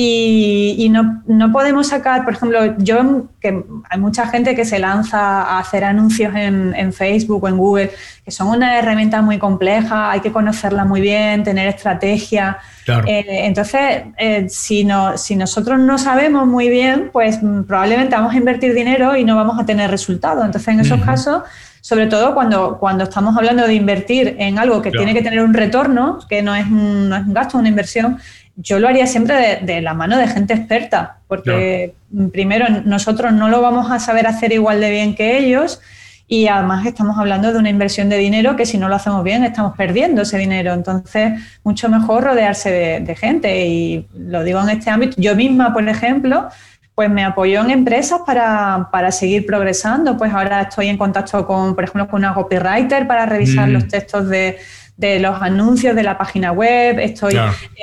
[0.00, 5.58] y, no, podemos sacar, por ejemplo, yo, que hay mucha gente que se lanza a
[5.58, 7.90] hacer anuncios en, Facebook o en Google,
[8.24, 12.58] que son una herramienta muy compleja, hay que conocerla muy bien, tener estrategia.
[12.86, 18.36] Eh, entonces, eh, si, no, si nosotros no sabemos muy bien, pues probablemente vamos a
[18.36, 20.44] invertir dinero y no vamos a tener resultados.
[20.44, 21.42] Entonces, en esos casos
[21.80, 25.54] sobre todo cuando, cuando estamos hablando de invertir en algo que tiene que tener un
[25.54, 28.18] retorno, que no es un, no es un gasto, una inversión,
[28.60, 31.94] yo lo haría siempre de, la mano de gente experta, porque
[32.32, 35.80] primero nosotros no lo vamos a saber hacer igual de bien que ellos
[36.26, 39.44] y además estamos hablando de una inversión de dinero que si no lo hacemos bien
[39.44, 40.74] estamos perdiendo ese dinero.
[40.74, 45.14] Entonces, mucho mejor rodearse de, gente y lo digo en este ámbito.
[45.18, 46.48] Yo misma, por ejemplo,
[46.96, 50.16] pues me apoyo en empresas para, seguir progresando.
[50.16, 53.72] Pues ahora estoy en contacto con, por ejemplo, con una copywriter para revisar mm.
[53.72, 54.58] los textos de,
[54.98, 57.38] de los anuncios de la página web, estoy,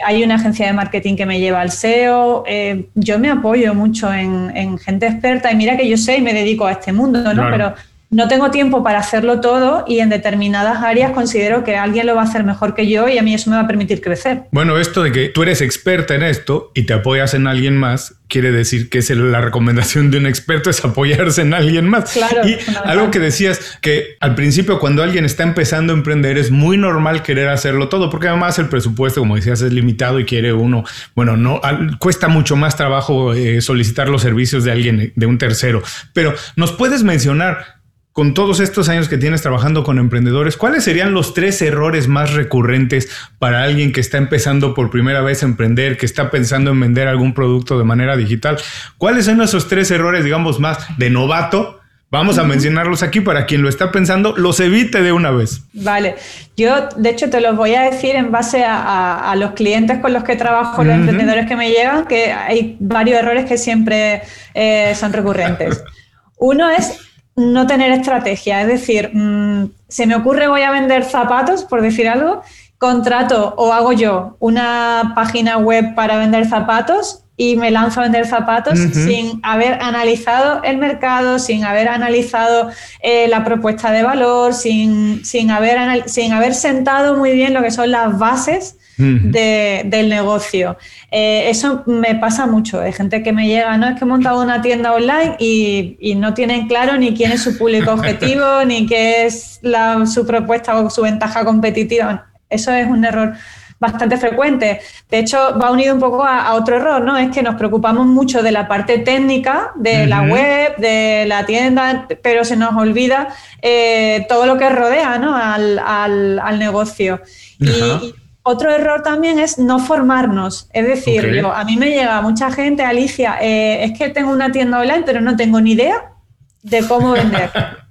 [0.06, 4.14] hay una agencia de marketing que me lleva al SEO, eh, yo me apoyo mucho
[4.14, 7.50] en, gente experta y mira que yo sé y me dedico a este mundo, ¿no?
[7.50, 7.74] Pero
[8.16, 12.22] no tengo tiempo para hacerlo todo y en determinadas áreas considero que alguien lo va
[12.22, 14.44] a hacer mejor que yo y a mí eso me va a permitir crecer.
[14.52, 18.16] Bueno, esto de que tú eres experta en esto y te apoyas en alguien más,
[18.30, 22.14] quiere decir que es la recomendación de un experto es apoyarse en alguien más.
[22.14, 26.52] Claro, y algo que decías que al principio cuando alguien está empezando a emprender es
[26.52, 30.54] muy normal querer hacerlo todo porque además el presupuesto, como decías, es limitado y quiere
[30.54, 31.60] uno, bueno, no
[32.00, 36.72] cuesta mucho más trabajo eh, solicitar los servicios de alguien de un tercero, pero nos
[36.72, 37.76] puedes mencionar
[38.16, 42.32] con todos estos años que tienes trabajando con emprendedores, ¿cuáles serían los tres errores más
[42.32, 46.80] recurrentes para alguien que está empezando por primera vez a emprender, que está pensando en
[46.80, 48.58] vender algún producto de manera digital?
[48.98, 51.82] ¿Cuáles son esos tres errores, digamos, más de novato?
[52.10, 55.64] Vamos a mencionarlos aquí para quien lo está pensando, los evite de una vez.
[55.74, 56.16] Vale,
[56.56, 60.24] yo de hecho te los voy a decir en base a, los clientes con los
[60.24, 64.22] que trabajo, los emprendedores que me llegan, que hay varios errores que siempre
[64.54, 65.84] eh, son recurrentes.
[66.38, 67.05] Uno es
[67.36, 68.62] no tener estrategia.
[68.62, 72.42] Es decir, mm, se me ocurre voy a vender zapatos, por decir algo,
[72.78, 78.26] contrato o hago yo una página web para vender zapatos y me lanzo a vender
[78.26, 82.70] zapatos sin haber analizado el mercado, sin haber analizado
[83.02, 87.72] eh, la propuesta de valor, sin, sin, haber, sin haber sentado muy bien lo que
[87.72, 90.78] son las bases del negocio.
[91.12, 92.80] Eh, eso me pasa mucho.
[92.80, 96.34] Hay gente que me llega, no es que he montado una tienda online y, no
[96.34, 99.60] tienen claro ni quién es su público objetivo, ni qué es
[100.06, 102.28] su propuesta o su ventaja competitiva.
[102.50, 103.34] Eso es un error
[103.80, 104.80] bastante frecuente.
[105.10, 107.18] De hecho, va unido un poco a, otro error, ¿no?
[107.18, 112.08] Es que nos preocupamos mucho de la parte técnica, de la web, de la tienda,
[112.22, 113.30] pero se nos olvida
[113.62, 115.36] eh, todo lo que rodea ¿no?
[115.36, 117.22] al, negocio.
[117.60, 118.16] Y,
[118.48, 120.70] otro error también es no formarnos.
[120.72, 124.80] Es decir, a mí me llega mucha gente, Alicia, eh, es que tengo una tienda
[124.80, 126.14] online, pero no tengo ni idea
[126.62, 127.50] de cómo vender.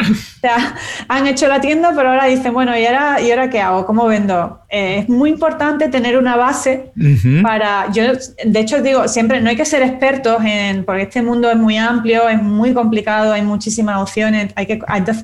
[0.00, 0.76] O sea,
[1.08, 3.84] han hecho la tienda, pero ahora dicen, bueno, ¿y ahora, ¿y ahora qué hago?
[3.84, 4.60] ¿Cómo vendo?
[4.68, 6.92] Eh, es muy importante tener una base
[7.42, 7.90] para.
[7.90, 8.04] Yo,
[8.44, 10.84] de hecho, digo, siempre no hay que ser expertos en.
[10.84, 14.78] porque este mundo es muy amplio, es muy complicado, hay muchísimas opciones, hay que,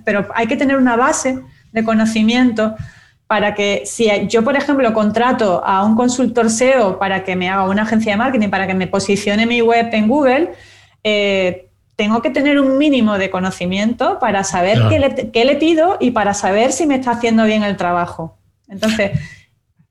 [0.05, 1.38] pero hay que tener una base
[1.70, 2.75] de conocimiento
[3.35, 7.68] para que si yo, por ejemplo, contrato a un consultor SEO para que me haga
[7.68, 10.53] una agencia de marketing, para que me posicione mi web en Google,
[11.03, 14.79] eh, tengo que tener un mínimo de conocimiento para saber
[15.33, 18.38] qué, le, pido y para saber si me está haciendo bien el trabajo.
[18.68, 19.18] Entonces,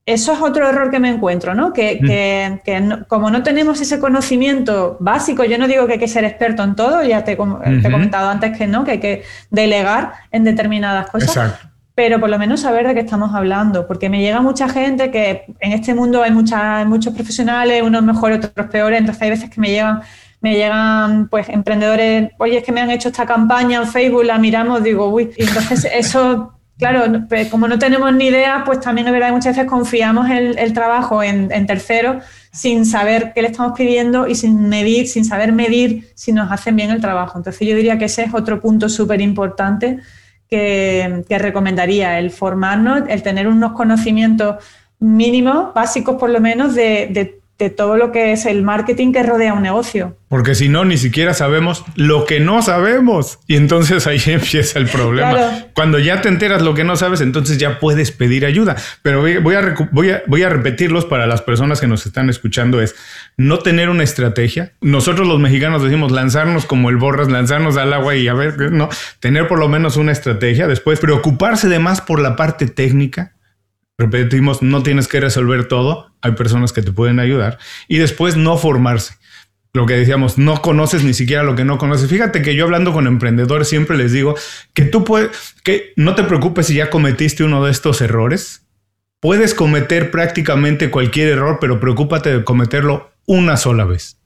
[0.06, 1.74] eso es otro error que me encuentro, ¿no?
[1.74, 3.10] Que, mm.
[3.10, 6.78] como no tenemos ese conocimiento básico, yo no digo que hay que ser experto en
[6.78, 11.73] todo, ya te, he comentado antes que no, que hay que delegar en determinadas cosas.
[11.96, 15.46] Pero por lo menos saber de qué estamos hablando, porque me llega mucha gente que
[15.60, 19.62] en este mundo hay, hay muchos profesionales, unos mejores, otros peores, entonces hay veces que
[19.62, 20.02] me llegan
[20.44, 24.38] me llegan pues emprendedores, oye, es que me han hecho esta campaña en Facebook, la
[24.38, 29.08] miramos, digo, uy, y entonces eso, claro, pues, como no tenemos ni idea, pues también
[29.08, 33.72] es verdad que muchas veces confiamos el, trabajo en, terceros sin saber qué le estamos
[33.72, 37.38] pidiendo y sin medir, sin saber medir si nos hacen bien el trabajo.
[37.38, 40.00] Entonces yo diría que ese es otro punto súper importante
[41.28, 44.64] que, recomendaría, el formarnos, el tener unos conocimientos
[45.00, 49.22] mínimos, básicos por lo menos, de, de de todo lo que es el marketing que
[49.22, 50.18] rodea un negocio.
[50.28, 53.40] Porque si no, ni siquiera sabemos lo que no sabemos.
[53.48, 55.68] Y entonces ahí empieza el problema.
[55.76, 58.76] Cuando ya te enteras lo que no sabes, entonces ya puedes pedir ayuda.
[59.04, 62.82] Pero voy a, voy, a, voy a repetirlos para las personas que nos están escuchando.
[62.82, 62.96] Es
[63.38, 64.74] no tener una estrategia.
[64.82, 68.90] Nosotros los mexicanos decimos lanzarnos como el borras, lanzarnos al agua y a ver, no,
[69.20, 70.68] tener por lo menos una estrategia.
[70.68, 73.34] Después preocuparse de más por la parte técnica
[73.98, 77.60] Repetimos, no tienes que resolver todo, hay personas que te pueden ayudar.
[77.88, 79.16] Y después no formarse.
[79.76, 82.10] Lo que decíamos, no conoces ni siquiera lo que no conoces.
[82.10, 84.36] Fíjate que yo hablando con emprendedores siempre les digo
[84.74, 88.68] que tú puedes, que no te preocupes si ya cometiste uno de estos errores.
[89.20, 94.20] Puedes cometer prácticamente cualquier error, pero preocúpate de cometerlo una sola vez.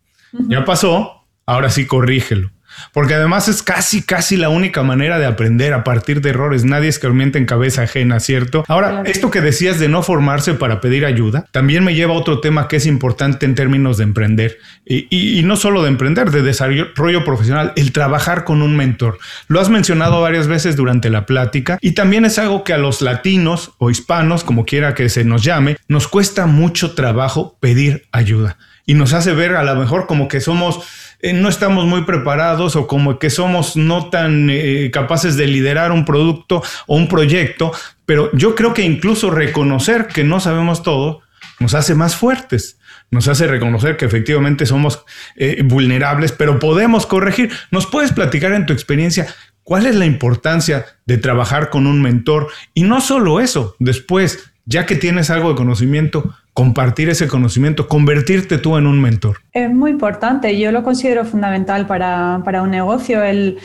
[0.49, 2.51] Ya pasó, ahora sí corrígelo.
[2.93, 6.63] Porque además es casi, casi la única manera de aprender a partir de errores.
[6.63, 8.63] Nadie es que en cabeza ajena, ¿cierto?
[8.67, 12.39] Ahora, esto que decías de no formarse para pedir ayuda, también me lleva a otro
[12.39, 14.57] tema que es importante en términos de emprender.
[14.85, 19.17] Y, no solo de emprender, de desarrollo profesional, el trabajar con un mentor.
[19.47, 23.01] Lo has mencionado varias veces durante la plática y también es algo que a los
[23.01, 28.57] latinos o hispanos, como quiera que se nos llame, nos cuesta mucho trabajo pedir ayuda.
[28.87, 30.79] Y nos hace ver a lo mejor como que somos
[31.19, 35.91] eh, no estamos muy preparados o como que somos no tan eh, capaces de liderar
[35.91, 37.71] un producto o un proyecto,
[38.05, 41.21] pero yo creo que incluso reconocer que no sabemos todo
[41.59, 42.77] nos hace más fuertes,
[43.09, 45.03] nos hace reconocer que efectivamente somos
[45.35, 47.51] eh, vulnerables, pero podemos corregir.
[47.71, 49.25] ¿Nos puedes platicar en tu experiencia
[49.63, 52.49] cuál es la importancia de trabajar con un mentor?
[52.75, 58.57] Y no solo eso, después, ya que tienes algo de conocimiento, compartir ese conocimiento, convertirte
[58.57, 59.37] tú en un mentor.
[59.53, 63.21] Es muy importante, yo lo considero fundamental para, un negocio.
[63.21, 63.59] El,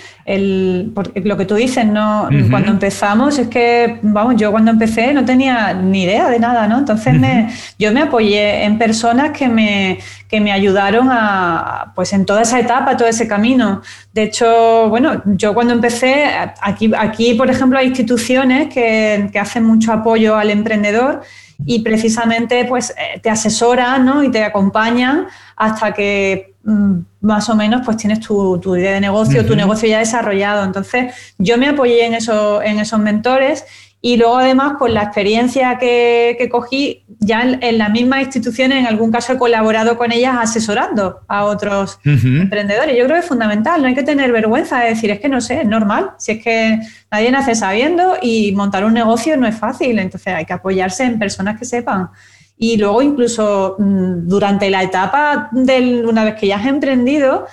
[1.24, 2.28] lo que tú dices, ¿no?
[2.50, 6.80] cuando empezamos, es que, vamos, yo cuando empecé no tenía ni idea de nada, ¿no?
[6.80, 12.26] Entonces me, yo me apoyé en personas que me, que me ayudaron a, pues en
[12.26, 13.80] toda esa etapa, todo ese camino.
[14.12, 16.26] De hecho, bueno, yo cuando empecé,
[16.60, 21.22] aquí, aquí por ejemplo, hay instituciones que, que hacen mucho apoyo al emprendedor
[21.64, 24.22] y precisamente pues eh, te asesoran ¿no?
[24.22, 29.46] y te acompañan hasta que mm, más o menos pues tienes tu, idea de negocio,
[29.46, 30.64] tu negocio ya desarrollado.
[30.64, 33.64] Entonces yo me apoyé en, eso, en esos mentores
[34.04, 39.12] y luego además con la experiencia que, cogí ya en, las mismas instituciones, en algún
[39.12, 42.98] caso he colaborado con ellas asesorando a otros emprendedores.
[42.98, 45.40] Yo creo que es fundamental, no hay que tener vergüenza de decir, es que no
[45.40, 46.80] sé, es normal, si es que
[47.12, 51.20] nadie nace sabiendo y montar un negocio no es fácil, entonces hay que apoyarse en
[51.20, 52.10] personas que sepan.
[52.56, 57.46] Y luego incluso mm, durante la etapa de una vez que ya has emprendido,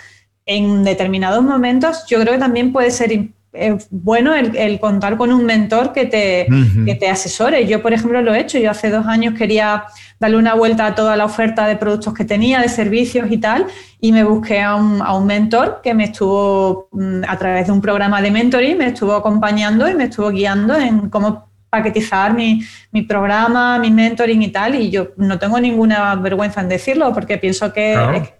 [0.48, 3.12] en determinados momentos yo creo que también puede ser
[3.54, 6.48] es bueno el, contar con un mentor que te,
[6.86, 7.66] que te asesore.
[7.68, 8.60] Yo, por ejemplo, lo he hecho.
[8.60, 9.86] Yo hace dos años quería
[10.20, 13.66] darle una vuelta a toda la oferta de productos que tenía, de servicios y tal,
[14.00, 17.72] y me busqué a un, a un mentor que me estuvo, mm, a través de
[17.72, 22.62] un programa de mentoring, me estuvo acompañando y me estuvo guiando en cómo paquetizar mi,
[22.92, 27.38] mi, programa, mi mentoring y tal, y yo no tengo ninguna vergüenza en decirlo, porque
[27.38, 27.96] pienso que,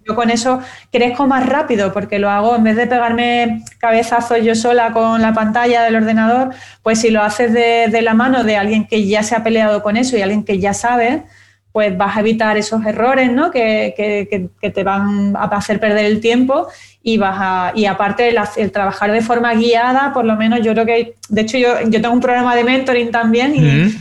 [0.08, 0.60] yo con eso
[0.92, 5.34] crezco más rápido, porque lo hago, en vez de pegarme cabezazos yo sola con la
[5.34, 6.50] pantalla del ordenador,
[6.84, 9.84] pues si lo haces de, de la mano de alguien que ya se ha peleado
[9.84, 11.24] con eso y alguien que ya sabe,
[11.72, 13.52] pues vas a evitar esos errores ¿no?
[13.52, 16.68] que, que, que, te van a hacer perder el tiempo
[17.04, 20.86] y vas a, y aparte el, trabajar de forma guiada, por lo menos yo creo
[20.86, 23.96] que, de hecho yo, yo tengo un programa de mentoring también y,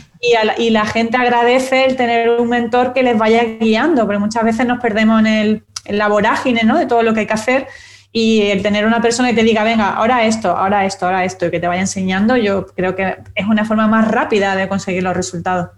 [0.57, 4.65] y, la gente agradece el tener un mentor que les vaya guiando, porque muchas veces
[4.65, 6.77] nos perdemos en, el, en la vorágine ¿no?
[6.77, 7.67] de todo lo que hay que hacer
[8.11, 11.45] y el tener una persona que te diga, venga, ahora esto, ahora esto, ahora esto,
[11.45, 15.03] y que te vaya enseñando, yo creo que es una forma más rápida de conseguir
[15.03, 15.69] los resultados.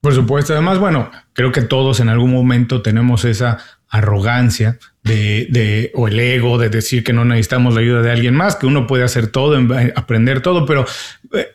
[0.00, 3.58] Por supuesto, además, bueno, creo que todos en algún momento tenemos esa
[3.88, 8.56] arrogancia de, o el ego de decir que no necesitamos la ayuda de alguien más,
[8.56, 9.58] que uno puede hacer todo,
[9.96, 10.84] aprender todo, pero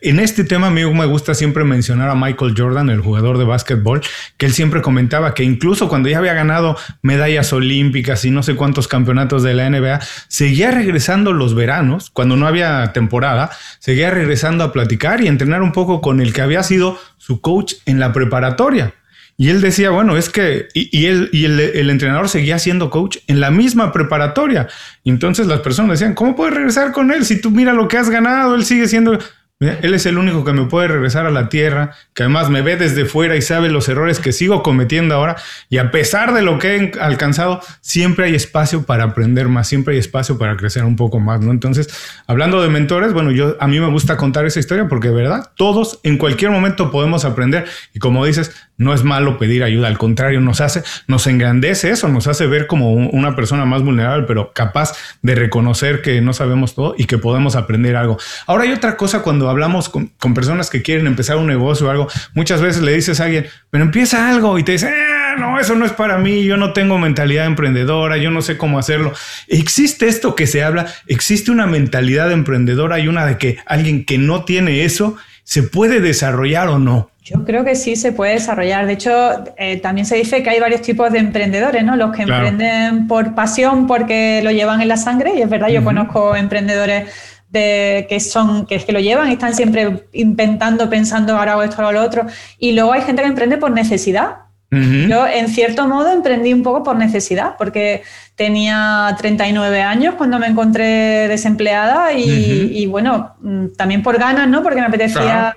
[0.01, 3.43] en este tema a mí me gusta siempre mencionar a Michael Jordan, el jugador de
[3.43, 4.01] básquetbol,
[4.37, 8.55] que él siempre comentaba que incluso cuando ya había ganado medallas olímpicas y no sé
[8.55, 14.63] cuántos campeonatos de la NBA, seguía regresando los veranos, cuando no había temporada, seguía regresando
[14.63, 18.13] a platicar y entrenar un poco con el que había sido su coach en la
[18.13, 18.93] preparatoria.
[19.35, 23.39] Y él decía, bueno, es que, y, él, y el, entrenador seguía siendo coach en
[23.39, 24.67] la misma preparatoria.
[25.03, 27.25] Entonces las personas decían, ¿cómo puedes regresar con él?
[27.25, 29.17] Si tú mira lo que has ganado, él sigue siendo...
[29.59, 32.75] Él es el único que me puede regresar a la tierra, que además me ve
[32.75, 35.37] desde fuera y sabe los errores que sigo cometiendo ahora.
[35.69, 39.93] Y a pesar de lo que he alcanzado, siempre hay espacio para aprender más, siempre
[39.93, 41.51] hay espacio para crecer un poco más, ¿no?
[41.51, 41.87] Entonces,
[42.27, 45.51] hablando de mentores, bueno, yo a mí me gusta contar esa historia porque, de verdad,
[45.55, 47.65] todos en cualquier momento podemos aprender.
[47.93, 52.07] Y como dices, no es malo pedir ayuda, al contrario, nos hace, nos engrandece eso,
[52.07, 56.73] nos hace ver como una persona más vulnerable, pero capaz de reconocer que no sabemos
[56.75, 58.17] todo y que podemos aprender algo.
[58.47, 62.07] Ahora hay otra cosa cuando hablamos con, personas que quieren empezar un negocio o algo,
[62.33, 65.75] muchas veces le dices a alguien, pero empieza algo y te dice, ah, no, eso
[65.75, 69.13] no es para mí, yo no tengo mentalidad emprendedora, yo no sé cómo hacerlo.
[69.47, 74.17] Existe esto que se habla, existe una mentalidad emprendedora y una de que alguien que
[74.17, 77.12] no tiene eso se puede desarrollar o no.
[77.23, 78.85] Yo creo que sí se puede desarrollar.
[78.85, 81.95] De hecho, eh, también se dice que hay varios tipos de emprendedores, ¿no?
[81.95, 85.83] Los que emprenden por pasión, porque lo llevan en la sangre, y es verdad, yo
[85.85, 87.09] conozco emprendedores
[87.49, 91.63] de, que son, que es que lo llevan y están siempre inventando, pensando ahora hago
[91.63, 92.25] esto o lo otro.
[92.59, 94.37] Y luego hay gente que emprende por necesidad.
[94.71, 98.01] Yo, en cierto modo, emprendí un poco por necesidad, porque
[98.33, 104.63] tenía 39 años cuando me encontré desempleada y, bueno, mm, también por ganas, ¿no?
[104.63, 105.55] Porque me apetecía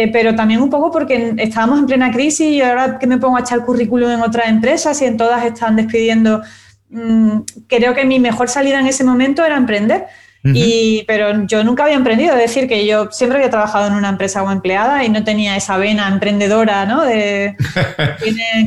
[0.00, 3.36] eh, pero también un poco porque estábamos en plena crisis y ahora que me pongo
[3.36, 6.40] a echar currículum en otras empresas y en todas están despidiendo,
[6.88, 10.06] mm, creo que mi mejor salida en ese momento era emprender.
[10.44, 14.08] y, pero yo nunca había emprendido, es decir, que yo siempre había trabajado en una
[14.08, 17.02] empresa como empleada y no tenía esa vena emprendedora ¿no?
[17.02, 17.56] de,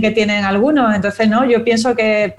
[0.01, 0.93] que, tienen, algunos.
[0.93, 2.35] Entonces, no, yo pienso que,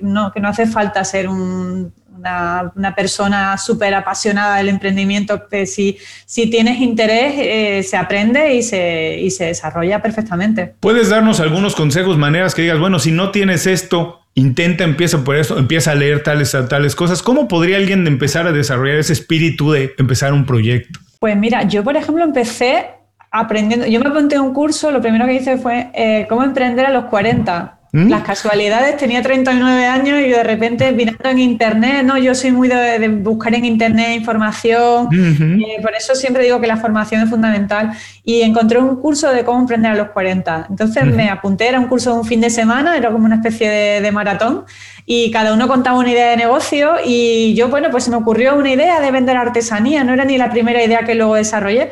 [0.00, 5.98] no, que no hace falta ser un una, persona súper apasionada del emprendimiento, que si,
[6.26, 10.74] si tienes interés, eh, se aprende y se, y se desarrolla perfectamente.
[10.80, 15.36] ¿Puedes darnos algunos consejos, maneras que digas, bueno, si no tienes esto, intenta, empieza por
[15.36, 17.22] eso, empieza a leer tales, tales cosas.
[17.22, 21.00] ¿Cómo podría alguien empezar a desarrollar ese espíritu de empezar un proyecto?
[21.18, 22.86] Pues mira, yo por ejemplo empecé
[23.30, 26.86] aprendiendo, yo me apunté a un curso, lo primero que hice fue eh, cómo emprender
[26.86, 28.08] a los 40 ¿Mm?
[28.08, 32.16] Las casualidades, tenía 39 años y de repente mirando en internet, ¿no?
[32.18, 36.76] Yo soy muy de, buscar en internet información, eh, por eso siempre digo que la
[36.76, 37.90] formación es fundamental.
[38.22, 40.66] Y encontré un curso de cómo emprender a los 40.
[40.70, 43.68] Entonces me apunté, era un curso de un fin de semana, era como una especie
[43.68, 44.64] de, de maratón
[45.04, 48.54] y cada uno contaba una idea de negocio y yo, bueno, pues se me ocurrió
[48.54, 51.90] una idea de vender artesanía, no era ni la primera idea que luego desarrollé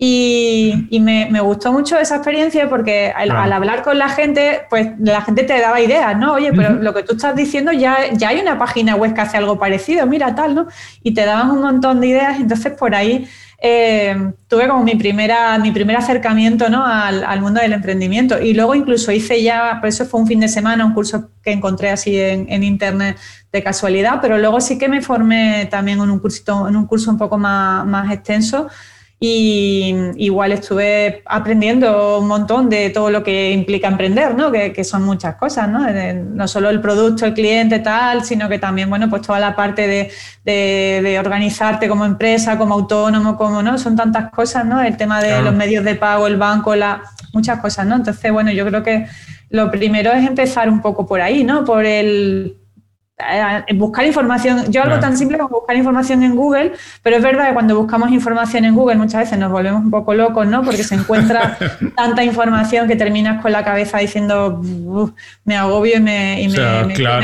[0.00, 5.42] y, me, gustó mucho esa experiencia porque al, hablar con la gente, pues la gente
[5.42, 6.34] te daba ideas, ¿no?
[6.34, 9.38] Oye, pero lo que tú estás diciendo ya, ya hay una página web que hace
[9.38, 10.68] algo parecido, mira tal, ¿no?
[11.02, 13.28] Y te daban un montón de ideas, entonces por ahí
[13.60, 16.86] eh, tuve como mi, primera, mi primer acercamiento ¿no?
[16.86, 18.40] al, mundo del emprendimiento.
[18.40, 21.50] Y luego incluso hice ya, por eso fue un fin de semana, un curso que
[21.50, 23.18] encontré así en, internet
[23.50, 27.10] de casualidad, pero luego sí que me formé también en un, cursito, en un curso
[27.10, 28.68] un poco más, más extenso
[29.20, 34.52] y igual estuve aprendiendo un montón de todo lo que implica emprender, ¿no?
[34.52, 35.86] Que, son muchas cosas, ¿no?
[36.14, 39.88] no solo el producto, el cliente, tal, sino que también, bueno, pues toda la parte
[39.88, 40.12] de,
[40.44, 43.76] de, organizarte como empresa, como autónomo, como, ¿no?
[43.76, 44.80] Son tantas cosas, ¿no?
[44.80, 47.02] El tema de los medios de pago, el banco, la,
[47.32, 47.96] muchas cosas, ¿no?
[47.96, 49.06] Entonces, bueno, yo creo que
[49.50, 51.64] lo primero es empezar un poco por ahí, ¿no?
[51.64, 52.57] Por el
[53.74, 57.54] buscar información, yo algo tan simple como buscar información en Google, pero es verdad que
[57.54, 60.62] cuando buscamos información en Google muchas veces nos volvemos un poco locos, ¿no?
[60.62, 61.58] Porque se encuentra
[61.96, 64.62] tanta información que terminas con la cabeza diciendo
[65.44, 66.44] me agobio y me,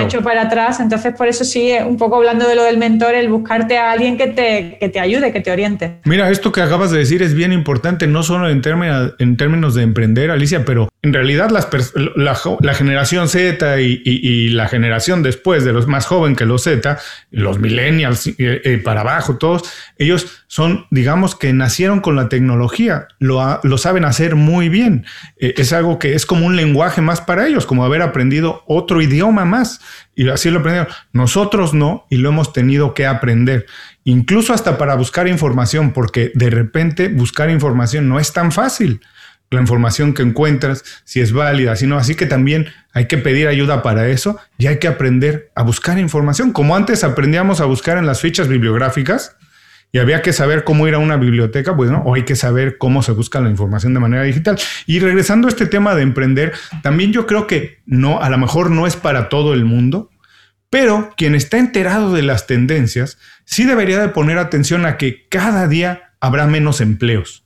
[0.00, 0.80] echo para atrás.
[0.80, 4.16] Entonces, por eso sí, un poco hablando de lo del mentor, el buscarte a alguien
[4.16, 6.00] que te, que te ayude, que te oriente.
[6.04, 9.74] Mira, esto que acabas de decir es bien importante, no solo en, términos, en términos
[9.74, 11.68] de emprender, Alicia, pero en realidad las
[12.16, 16.98] la, generación Z y, y la generación después de los más joven que los Z,
[17.30, 19.62] los millennials eh, eh, para abajo, todos,
[19.98, 25.04] ellos son, digamos que nacieron con la tecnología, lo, lo saben hacer muy bien.
[25.38, 29.02] Eh, es algo que es como un lenguaje más para ellos, como haber aprendido otro
[29.02, 29.80] idioma más.
[30.14, 30.92] Y así lo aprendieron.
[31.12, 33.66] Nosotros no, y lo hemos tenido que aprender.
[34.04, 39.00] Incluso hasta para buscar información, porque de repente buscar información no es tan fácil
[39.54, 41.96] la información que encuentras, si es válida, si no.
[41.96, 45.98] Así que también hay que pedir ayuda para eso y hay que aprender a buscar
[45.98, 46.52] información.
[46.52, 49.36] Como antes aprendíamos a buscar en las fichas bibliográficas
[49.92, 52.78] y había que saber cómo ir a una biblioteca, pues no, o hay que saber
[52.78, 54.58] cómo se busca la información de manera digital.
[54.86, 56.52] Y regresando a este tema de emprender,
[56.82, 60.10] también yo creo que no, a lo mejor no es para todo el mundo,
[60.68, 65.68] pero quien está enterado de las tendencias sí debería de poner atención a que cada
[65.68, 67.43] día habrá menos empleos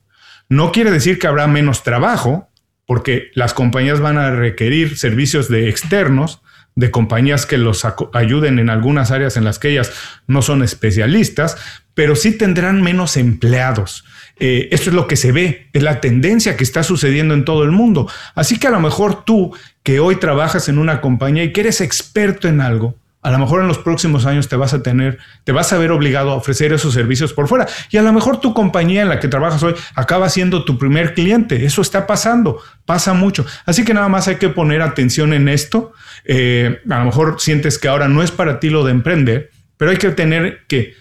[0.49, 2.49] no quiere decir que habrá menos trabajo,
[2.85, 6.41] porque las compañías van a requerir servicios de externos,
[6.75, 9.91] de compañías que los ayuden en algunas áreas en las que ellas
[10.27, 11.57] no son especialistas,
[11.93, 14.05] pero sí tendrán menos empleados.
[14.39, 17.63] Eh, esto es lo que se ve, es la tendencia que está sucediendo en todo
[17.63, 18.09] el mundo.
[18.33, 21.81] Así que a lo mejor tú, que hoy trabajas en una compañía y que eres
[21.81, 25.51] experto en algo, a lo mejor en los próximos años te vas a tener, te
[25.51, 27.67] vas a ver obligado a ofrecer esos servicios por fuera.
[27.91, 31.13] Y a lo mejor tu compañía en la que trabajas hoy acaba siendo tu primer
[31.13, 31.65] cliente.
[31.65, 33.45] Eso está pasando, pasa mucho.
[33.65, 35.91] Así que nada más hay que poner atención en esto.
[36.23, 39.91] Eh, a lo mejor sientes que ahora no es para ti lo de emprender, pero
[39.91, 40.93] hay que tener que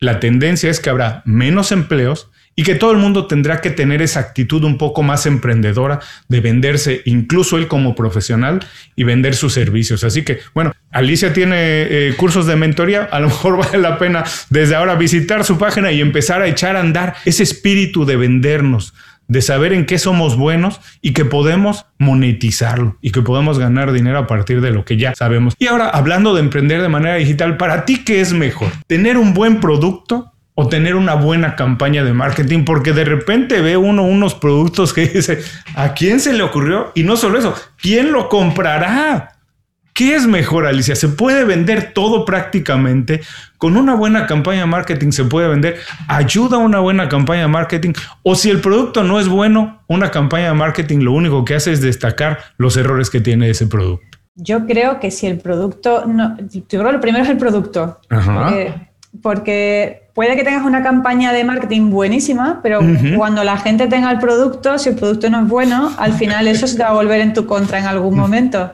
[0.00, 4.02] la tendencia es que habrá menos empleos y que todo el mundo tendrá que tener
[4.02, 8.66] esa actitud un poco más emprendedora de venderse, incluso él como profesional,
[8.96, 10.02] y vender sus servicios.
[10.02, 14.24] Así que, bueno, Alicia tiene eh, cursos de mentoría, a lo mejor vale la pena
[14.50, 18.94] desde ahora visitar su página y empezar a echar a andar ese espíritu de vendernos,
[19.26, 24.18] de saber en qué somos buenos y que podemos monetizarlo y que podemos ganar dinero
[24.18, 25.54] a partir de lo que ya sabemos.
[25.58, 28.70] Y ahora, hablando de emprender de manera digital, para ti, ¿qué es mejor?
[28.86, 33.76] ¿Tener un buen producto o tener una buena campaña de marketing, porque de repente ve
[33.76, 35.38] uno unos productos que dice,
[35.76, 36.90] ¿a quién se le ocurrió?
[36.96, 39.37] Y no solo eso, ¿quién lo comprará?
[39.98, 40.94] ¿Qué es mejor, Alicia?
[40.94, 43.20] Se puede vender todo prácticamente.
[43.56, 45.78] Con una buena campaña de marketing se puede vender.
[46.06, 47.94] Ayuda a una buena campaña de marketing.
[48.22, 51.72] O si el producto no es bueno, una campaña de marketing lo único que hace
[51.72, 54.18] es destacar los errores que tiene ese producto.
[54.36, 57.98] Yo creo que si el producto, no, yo creo que lo primero es el producto.
[58.08, 58.54] Ajá
[59.22, 62.80] porque puede que tengas una campaña de marketing buenísima, pero
[63.16, 66.66] cuando la gente tenga el producto, si el producto no es bueno, al final eso
[66.66, 68.70] se va a volver en tu contra en algún momento.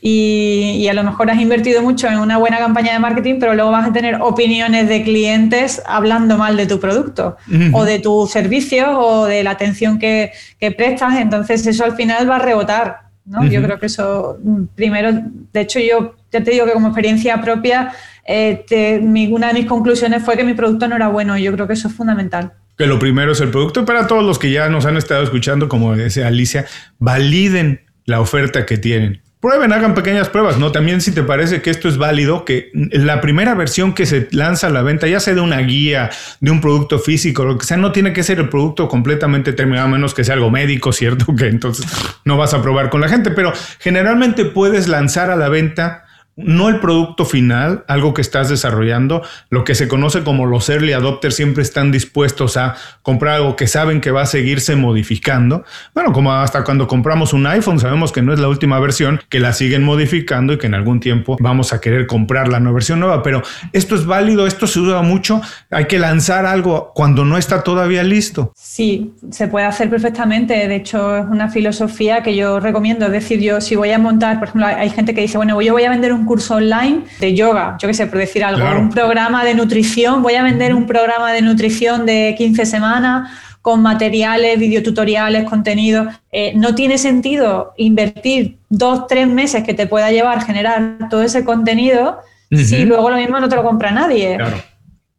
[0.00, 3.72] Y, a lo mejor has invertido mucho en una buena campaña de marketing, pero luego
[3.72, 7.36] vas a tener opiniones de clientes hablando mal de tu producto
[7.72, 11.16] o de tus servicios o de la atención que, que prestas.
[11.18, 13.06] Entonces eso al final va a rebotar.
[13.24, 13.44] ¿no?
[13.44, 14.38] Yo creo que eso,
[14.76, 15.10] primero,
[15.52, 17.92] de hecho yo ya te digo que como experiencia propia
[18.26, 21.36] eh, una de mis conclusiones fue que mi producto no era bueno.
[21.38, 22.52] Yo creo que eso es fundamental.
[22.76, 23.84] Que lo primero es el producto.
[23.84, 26.66] Para todos los que ya nos han estado escuchando, como decía Alicia,
[26.98, 29.22] validen la oferta que tienen.
[29.46, 30.72] Prueben, hagan pequeñas pruebas, ¿no?
[30.72, 34.66] También si te parece que esto es válido, que la primera versión que se lanza
[34.66, 37.76] a la venta, ya sea de una guía, de un producto físico, lo que sea,
[37.76, 41.26] no tiene que ser el producto completamente terminado, a menos que sea algo médico, ¿cierto?
[41.36, 41.86] Que entonces
[42.24, 46.05] no vas a probar con la gente, pero generalmente puedes lanzar a la venta
[46.36, 50.92] no el producto final, algo que estás desarrollando, lo que se conoce como los early
[50.92, 55.64] adopters siempre están dispuestos a comprar algo que saben que va a seguirse modificando.
[55.94, 59.40] Bueno, como hasta cuando compramos un iPhone, sabemos que no es la última versión, que
[59.40, 63.00] la siguen modificando y que en algún tiempo vamos a querer comprar la nueva versión
[63.00, 67.38] nueva, pero esto es válido, esto se usa mucho, hay que lanzar algo cuando no
[67.38, 68.52] está todavía listo.
[68.54, 73.40] Sí, se puede hacer perfectamente, de hecho es una filosofía que yo recomiendo, es decir,
[73.40, 75.90] yo si voy a montar, por ejemplo, hay gente que dice, bueno, yo voy a
[75.90, 79.54] vender un curso online de yoga, yo qué sé, por decir algo, un programa de
[79.54, 83.30] nutrición, voy a vender un programa de nutrición de 15 semanas
[83.62, 86.14] con materiales, videotutoriales, contenidos.
[86.30, 91.44] Eh, no tiene sentido invertir dos, tres meses que te pueda llevar generar todo ese
[91.44, 92.20] contenido
[92.50, 94.38] si luego lo mismo no te lo compra nadie.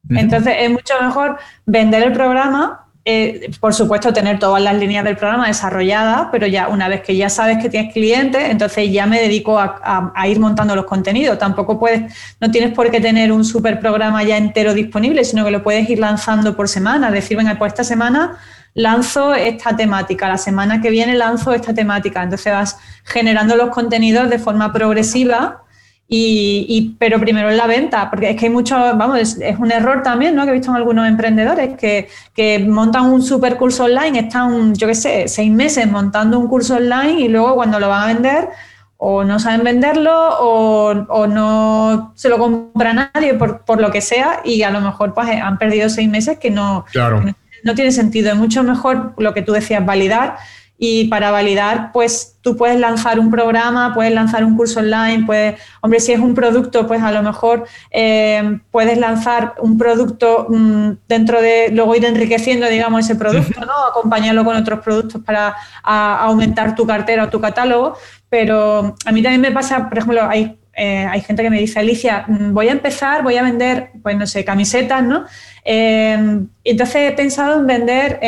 [0.09, 5.15] Entonces es mucho mejor vender el programa eh, por supuesto, tener todas las líneas del
[5.15, 9.21] programa desarrolladas, pero ya una vez que ya sabes que tienes clientes, entonces ya me
[9.21, 11.39] dedico a, ir montando los contenidos.
[11.39, 15.51] Tampoco puedes, no tienes por qué tener un super programa ya entero disponible, sino que
[15.51, 17.09] lo puedes ir lanzando por semana.
[17.09, 18.39] Decir, venga, pues esta semana
[18.73, 22.21] lanzo esta temática, la semana que viene lanzo esta temática.
[22.21, 25.63] Entonces vas generando los contenidos de forma progresiva
[26.09, 30.03] y, pero primero en la venta, porque es que hay mucho, vamos, es, un error
[30.03, 30.45] también, ¿no?
[30.45, 34.87] Que he visto en algunos emprendedores que, que montan un super curso online, están, yo
[34.87, 38.49] qué sé, seis meses montando un curso online y luego cuando lo van a vender
[38.95, 44.01] o no saben venderlo o, o no se lo compra nadie por, por, lo que
[44.01, 47.21] sea y a lo mejor pues han perdido seis meses que no, claro.
[47.21, 48.31] no, no tiene sentido.
[48.31, 50.37] Es mucho mejor lo que tú decías, validar
[50.80, 55.59] y para validar, pues tú puedes lanzar un programa, puedes lanzar un curso online, puedes,
[55.82, 60.91] hombre, si es un producto, pues a lo mejor eh, puedes lanzar un producto mm,
[61.07, 63.73] dentro de, luego ir enriqueciendo, digamos, ese producto, ¿no?
[63.89, 67.97] Acompañarlo con otros productos para aumentar tu cartera o tu catálogo.
[68.30, 71.80] Pero a mí también me pasa, por ejemplo, hay, eh, hay gente que me dice,
[71.80, 75.25] Alicia, mm, voy a empezar, voy a vender, pues no sé, camisetas, ¿no?
[75.65, 78.19] Eh, entonces he pensado en vender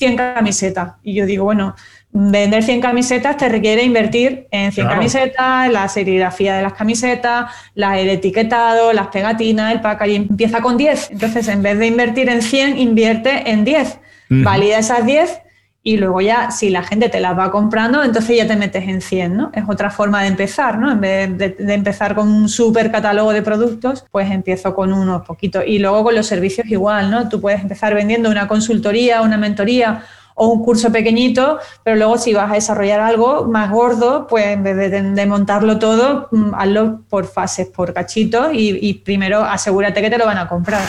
[0.00, 0.94] 100 camisetas.
[1.02, 1.74] Y yo digo, bueno,
[2.10, 8.08] vender 100 camisetas te requiere invertir en 100 camisetas, la serigrafía de las camisetas, el
[8.08, 10.28] etiquetado, las pegatinas, el packaging.
[10.30, 11.10] Empieza con 10.
[11.10, 13.98] Entonces, en vez de invertir en 100, invierte en 10.
[14.30, 15.42] Valida esas 10
[15.82, 19.00] y luego ya, si la gente te las va comprando, entonces ya te metes en
[19.00, 19.50] 100, ¿no?
[19.54, 20.92] Es otra forma de empezar, ¿no?
[20.92, 25.64] En vez de, empezar con un súper catálogo de productos, pues empiezo con unos poquitos.
[25.66, 27.30] Y luego con los servicios igual, ¿no?
[27.30, 30.02] Tú puedes empezar vendiendo una consultoría, una mentoría
[30.34, 34.62] o un curso pequeñito, pero luego si vas a desarrollar algo más gordo, pues en
[34.62, 40.10] vez de, montarlo todo, mm, hazlo por fases, por cachitos y, y primero asegúrate que
[40.10, 40.82] te lo van a comprar.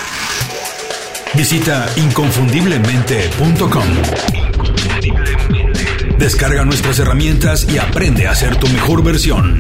[1.34, 4.41] Visita inconfundiblemente.com.
[6.22, 9.60] Descarga nuestras herramientas y aprende a ser tu mejor versión.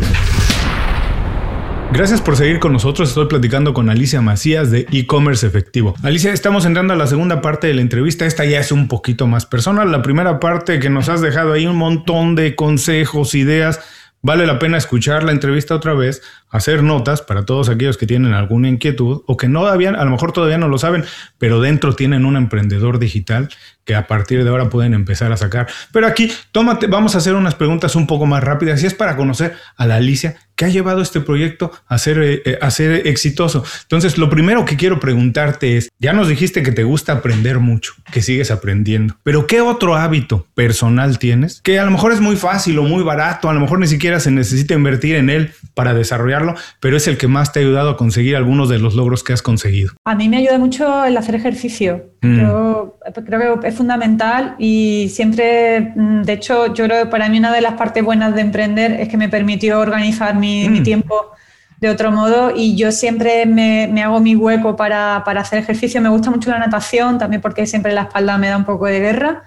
[1.91, 3.09] Gracias por seguir con nosotros.
[3.09, 5.95] Estoy platicando con Alicia Macías de e-commerce efectivo.
[6.03, 8.27] Alicia, estamos entrando a la segunda parte de la entrevista.
[8.27, 9.91] Esta ya es un poquito más personal.
[9.91, 13.79] La primera parte que nos has dejado ahí un montón de consejos, ideas.
[14.23, 18.33] Vale la pena escuchar la entrevista otra vez, hacer notas para todos aquellos que tienen
[18.33, 21.03] alguna inquietud o que no habían, a lo mejor todavía no lo saben,
[21.39, 23.49] pero dentro tienen un emprendedor digital
[23.83, 25.67] que a partir de ahora pueden empezar a sacar.
[25.91, 29.17] Pero aquí, tómate, vamos a hacer unas preguntas un poco más rápidas y es para
[29.17, 33.07] conocer a la Alicia que ha llevado este proyecto a ser, eh, eh, a ser
[33.07, 33.63] exitoso.
[33.81, 37.93] Entonces, lo primero que quiero preguntarte es, ya nos dijiste que te gusta aprender mucho,
[38.13, 41.61] que sigues aprendiendo, pero ¿qué otro hábito personal tienes?
[41.63, 44.19] Que a lo mejor es muy fácil o muy barato, a lo mejor ni siquiera
[44.19, 47.89] se necesita invertir en él para desarrollarlo, pero es el que más te ha ayudado
[47.89, 49.93] a conseguir algunos de los logros que has conseguido.
[50.05, 52.10] A mí me ayuda mucho el hacer ejercicio.
[52.21, 52.39] Mm.
[52.39, 57.39] Yo creo que es fundamental y siempre, mm, de hecho, yo creo que para mí
[57.39, 60.83] una de las partes buenas de emprender es que me permitió organizar mi, mm.
[60.83, 61.31] tiempo
[61.79, 65.99] de otro modo y yo siempre me, hago mi hueco para, hacer ejercicio.
[65.99, 68.99] Me gusta mucho la natación, también porque siempre la espalda me da un poco de
[68.99, 69.43] guerra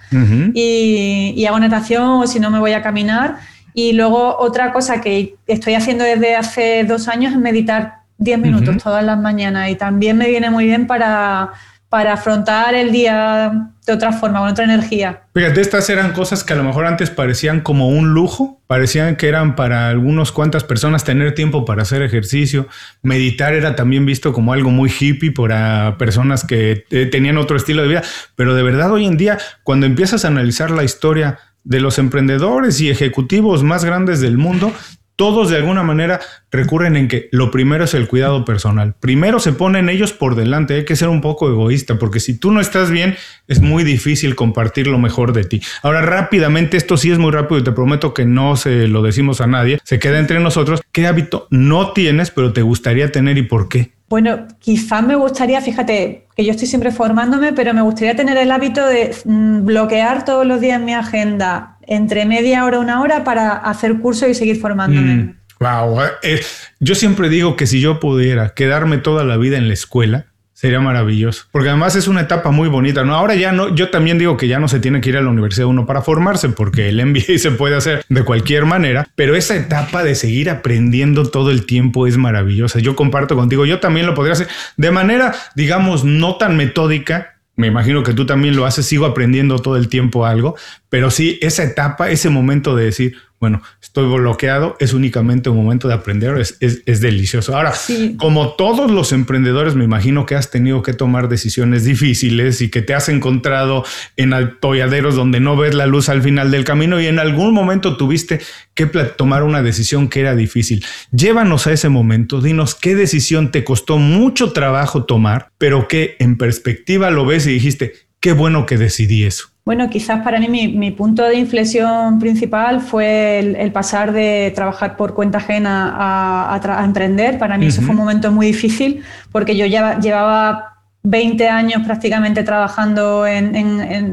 [0.52, 3.36] y, y, hago natación o si no me voy a caminar.
[3.72, 8.82] Y luego otra cosa que estoy haciendo desde hace dos años es meditar 10 minutos
[8.82, 11.52] todas las mañanas y también me viene muy bien para
[11.94, 15.28] para afrontar el día de otra forma, con otra energía.
[15.32, 19.28] Fíjate, estas eran cosas que a lo mejor antes parecían como un lujo, parecían que
[19.28, 22.66] eran para algunos cuantas personas tener tiempo para hacer ejercicio.
[23.02, 27.82] Meditar era también visto como algo muy hippie para personas que eh, tenían otro estilo
[27.82, 28.02] de vida,
[28.34, 32.80] pero de verdad hoy en día, cuando empiezas a analizar la historia de los emprendedores
[32.80, 34.72] y ejecutivos más grandes del mundo,
[35.16, 38.94] todos de alguna manera recurren en que lo primero es el cuidado personal.
[38.98, 42.52] Primero se ponen ellos por delante, hay que ser un poco egoísta, porque si tú
[42.52, 43.16] no estás bien,
[43.48, 45.62] es muy difícil compartir lo mejor de ti.
[45.82, 49.40] Ahora rápidamente, esto sí es muy rápido y te prometo que no se lo decimos
[49.40, 50.80] a nadie, se queda entre nosotros.
[50.92, 53.92] ¿Qué hábito no tienes, pero te gustaría tener y por qué?
[54.08, 58.50] Bueno, quizás me gustaría, fíjate, que yo estoy siempre formándome, pero me gustaría tener el
[58.50, 63.52] hábito de mm, bloquear todos los días mi agenda entre media hora, una hora para
[63.52, 65.36] hacer curso y seguir formándome.
[65.60, 65.96] wow.
[65.96, 66.40] Mm, eh,
[66.80, 70.80] yo siempre digo que si yo pudiera quedarme toda la vida en la escuela, sería
[70.80, 71.44] maravilloso.
[71.50, 73.14] Porque además es una etapa muy bonita, ¿no?
[73.14, 75.28] Ahora ya no, yo también digo que ya no se tiene que ir a la
[75.28, 79.56] universidad uno para formarse, porque el MBA se puede hacer de cualquier manera, pero esa
[79.56, 82.78] etapa de seguir aprendiendo todo el tiempo es maravillosa.
[82.78, 87.66] Yo comparto contigo, yo también lo podría hacer de manera, digamos, no tan metódica, me
[87.66, 90.56] imagino que tú también lo haces, sigo aprendiendo todo el tiempo algo,
[90.88, 95.86] pero sí, esa etapa, ese momento de decir, bueno, estoy bloqueado, es únicamente un momento
[95.86, 97.54] de aprender, es, es, delicioso.
[97.54, 97.74] Ahora,
[98.16, 102.80] como todos los emprendedores, me imagino que has tenido que tomar decisiones difíciles y que
[102.80, 103.84] te has encontrado
[104.16, 107.98] en atolladeros donde no ves la luz al final del camino y en algún momento
[107.98, 108.40] tuviste
[108.72, 110.82] que tomar una decisión que era difícil.
[111.12, 116.38] Llévanos a ese momento, dinos qué decisión te costó mucho trabajo tomar, pero que en
[116.38, 119.53] perspectiva lo ves y dijiste, qué bueno que decidí eso.
[119.64, 125.14] Bueno, quizás para mí mi, punto de inflexión principal fue el, pasar de trabajar por
[125.14, 127.38] cuenta ajena a, emprender.
[127.38, 129.02] Para mí eso fue un momento muy difícil
[129.32, 133.54] porque yo ya llevaba 20 años prácticamente trabajando en,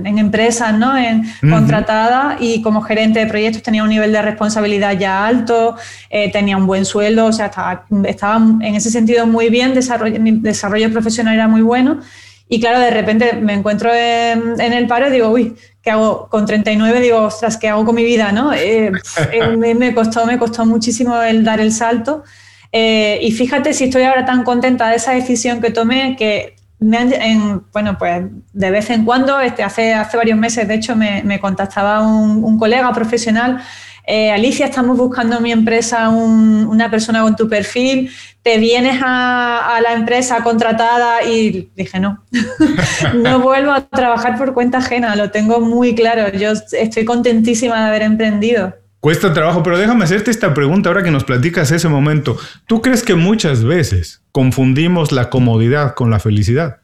[0.05, 0.97] empresas, ¿no?
[0.97, 5.75] En, contratada y como gerente de proyectos tenía un nivel de responsabilidad ya alto,
[6.09, 10.17] eh, tenía un buen sueldo, o sea, estaba, estaba, en ese sentido muy bien, desarrollo,
[10.21, 11.99] mi desarrollo profesional era muy bueno
[12.53, 16.27] y claro, de repente me encuentro en, el paro y digo, uy, ¿qué hago?
[16.27, 18.33] Con 39 digo, ostras, ¿qué hago con mi vida?
[18.33, 18.51] ¿no?
[18.51, 18.91] Eh,
[19.31, 22.25] eh, me, costó, me costó muchísimo el dar el salto.
[22.73, 26.97] Eh, y fíjate si estoy ahora tan contenta de esa decisión que tomé que me
[26.97, 31.23] han, bueno, pues de vez en cuando, este, hace, hace varios meses, de hecho, me,
[31.23, 33.61] me contactaba un, un colega profesional
[34.05, 38.09] eh, Alicia, estamos buscando en mi empresa una persona con tu perfil,
[38.41, 42.23] te vienes a, la empresa contratada y dije, no,
[43.15, 47.87] no vuelvo a trabajar por cuenta ajena, lo tengo muy claro, yo estoy contentísima de
[47.87, 48.75] haber emprendido.
[48.99, 52.37] Cuesta trabajo, pero déjame hacerte esta pregunta ahora que nos platicas ese momento.
[52.67, 56.81] ¿Tú crees que muchas veces confundimos la comodidad con la felicidad?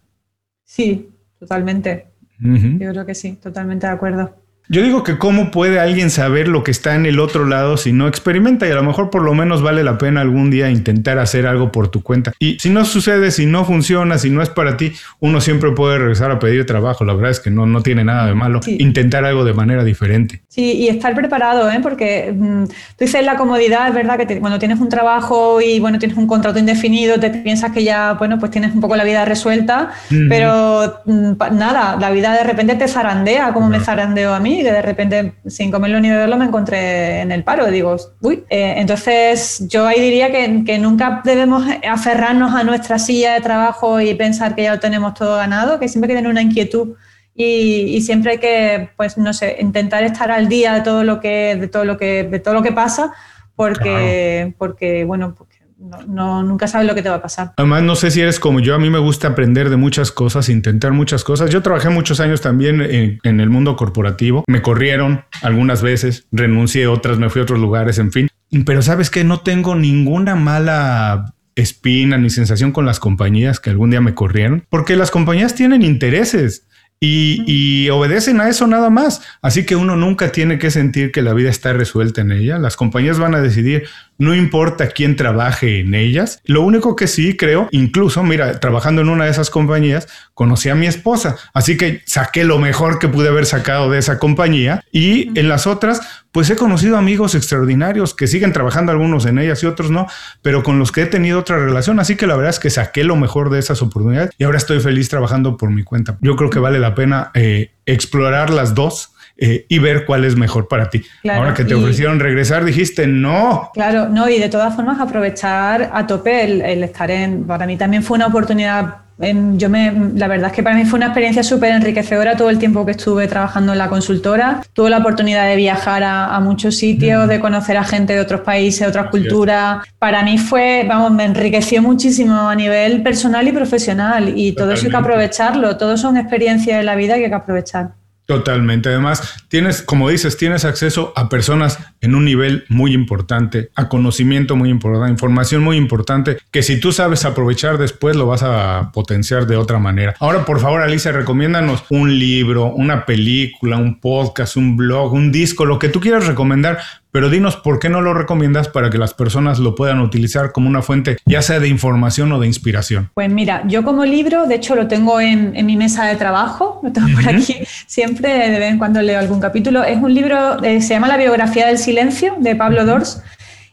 [0.64, 1.10] Sí,
[1.40, 2.08] totalmente.
[2.40, 4.36] Yo creo que sí, totalmente de acuerdo.
[4.70, 7.94] Yo digo que cómo puede alguien saber lo que está en el otro lado si
[7.94, 11.20] no experimenta y a lo mejor por lo menos vale la pena algún día intentar
[11.20, 12.34] hacer algo por tu cuenta.
[12.38, 14.92] Y si no sucede, si no funciona, si no es para ti,
[15.22, 17.06] uno siempre puede regresar a pedir trabajo.
[17.06, 20.42] La verdad es que no, no tiene nada de malo intentar algo de manera diferente.
[20.50, 21.80] Sí, y estar preparado, ¿eh?
[21.82, 25.98] porque mm, tú dices la comodidad, es verdad que cuando tienes un trabajo y bueno,
[25.98, 29.24] tienes un contrato indefinido, te piensas que ya, bueno, pues tienes un poco la vida
[29.24, 29.92] resuelta,
[30.28, 34.64] pero mm, nada, la vida de repente te zarandea como me zarandeo a mí y
[34.64, 37.66] de repente, sin comerlo ni beberlo, me encontré en el paro.
[37.68, 38.44] Digo, uy.
[38.50, 44.02] Eh, entonces, yo ahí diría que, que, nunca debemos aferrarnos a nuestra silla de trabajo
[44.02, 46.96] y pensar que ya lo tenemos todo ganado, que siempre hay que tener una inquietud
[47.40, 51.56] y, siempre hay que, pues, no sé, intentar estar al día de todo lo que,
[51.56, 53.14] de todo lo que, de todo lo que pasa,
[53.56, 55.36] porque, porque bueno,
[55.78, 57.54] no, nunca sabes lo que te va a pasar.
[57.58, 60.50] Además, no sé si eres como yo, a mí me gusta aprender de muchas cosas,
[60.50, 61.50] intentar muchas cosas.
[61.50, 67.20] Yo trabajé muchos años también en, el mundo corporativo, me corrieron algunas veces, renuncié otras,
[67.20, 68.30] me fui a otros lugares, en fin.
[68.66, 73.90] Pero sabes que no tengo ninguna mala espina ni sensación con las compañías que algún
[73.90, 76.68] día me corrieron, porque las compañías tienen intereses.
[77.00, 79.22] Y, obedecen a eso nada más.
[79.42, 82.58] Así que uno nunca tiene que sentir que la vida está resuelta en ella.
[82.58, 83.84] Las compañías van a decidir,
[84.18, 86.42] no importa quién trabaje en ellas.
[86.46, 90.76] Lo único que sí creo, incluso, mira, trabajando en una de esas compañías, conocí a
[90.76, 91.38] mi esposa.
[91.54, 94.84] Así que saqué lo mejor que pude haber sacado de esa compañía.
[94.92, 96.02] Y en las otras,
[96.32, 100.08] pues he conocido amigos extraordinarios que siguen trabajando algunos en ellas y otros no,
[100.42, 102.00] pero con los que he tenido otra relación.
[102.00, 104.80] Así que la verdad es que saqué lo mejor de esas oportunidades y ahora estoy
[104.80, 106.18] feliz trabajando por mi cuenta.
[106.22, 109.14] Yo creo que vale la pena eh, explorar las dos.
[109.40, 111.04] Eh, y ver cuál es mejor para ti.
[111.30, 113.70] Ahora que te ofrecieron regresar, dijiste no.
[113.74, 117.78] Claro, no, y de todas formas aprovechar a tope el, el estar en, para mí
[117.78, 121.42] también fue una oportunidad yo me, la verdad es que para mí fue una experiencia
[121.42, 124.62] súper enriquecedora todo el tiempo que estuve trabajando en la consultora.
[124.74, 127.30] Tuve la oportunidad de viajar a, muchos sitios, mm.
[127.30, 129.84] de conocer a gente de otros países, otras culturas.
[129.98, 134.86] Para mí fue, vamos, me enriqueció muchísimo a nivel personal y profesional y todo eso
[134.86, 135.78] hay que aprovecharlo.
[135.78, 137.94] Todo son experiencias de la vida que hay que aprovechar.
[138.28, 138.90] Totalmente.
[138.90, 144.58] Además, tienes, como dices, tienes acceso a personas en un nivel muy importante, a conocimiento
[144.58, 148.92] muy importante, a información muy importante, que si tú sabes aprovechar después lo vas a
[148.94, 150.14] potenciar de otra manera.
[150.20, 155.64] Ahora, por favor, Alicia, recomiéndanos un libro, una película, un podcast, un blog, un disco,
[155.64, 156.80] lo que tú quieras recomendar
[157.12, 160.70] pero dinos por qué no lo recomiendas para que las personas lo puedan utilizar como
[160.70, 163.10] una fuente, ya sea de información o de inspiración.
[163.14, 166.92] Pues mira, yo como libro, de hecho lo tengo en, mi mesa de trabajo, lo
[166.92, 167.56] tengo por aquí,
[167.88, 169.84] siempre de vez en cuando leo algún capítulo.
[169.84, 173.22] Es un libro, eh, se llama La biografía del silencio, de Pablo Dors.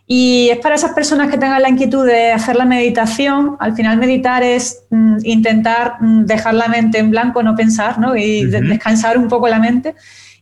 [0.07, 3.57] Y es para esas personas que tengan la inquietud de hacer la meditación.
[3.59, 8.15] Al final meditar es mm, intentar mm, dejar la mente en blanco, no pensar, ¿no?
[8.15, 9.95] Y descansar un poco la mente.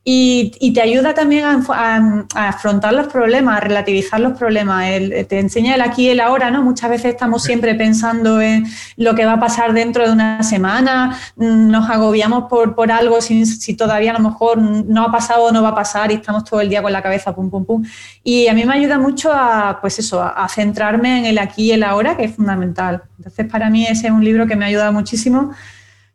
[0.05, 4.85] Y, te ayuda también a, afrontar los problemas, a relativizar los problemas.
[5.29, 6.63] te enseña el aquí y el ahora, ¿no?
[6.63, 11.17] Muchas veces estamos siempre pensando en lo que va a pasar dentro de una semana,
[11.37, 15.45] mm, nos agobiamos por, por algo si, si todavía a lo mejor no ha pasado
[15.45, 17.65] o no va a pasar y estamos todo el día con la cabeza pum, pum,
[17.65, 17.85] pum.
[18.25, 21.73] Y a mí me ayuda mucho a, pues eso, a, centrarme en el aquí y
[21.73, 23.03] el ahora, que es fundamental.
[23.19, 25.53] Entonces, para mí ese es un libro que me ayuda muchísimo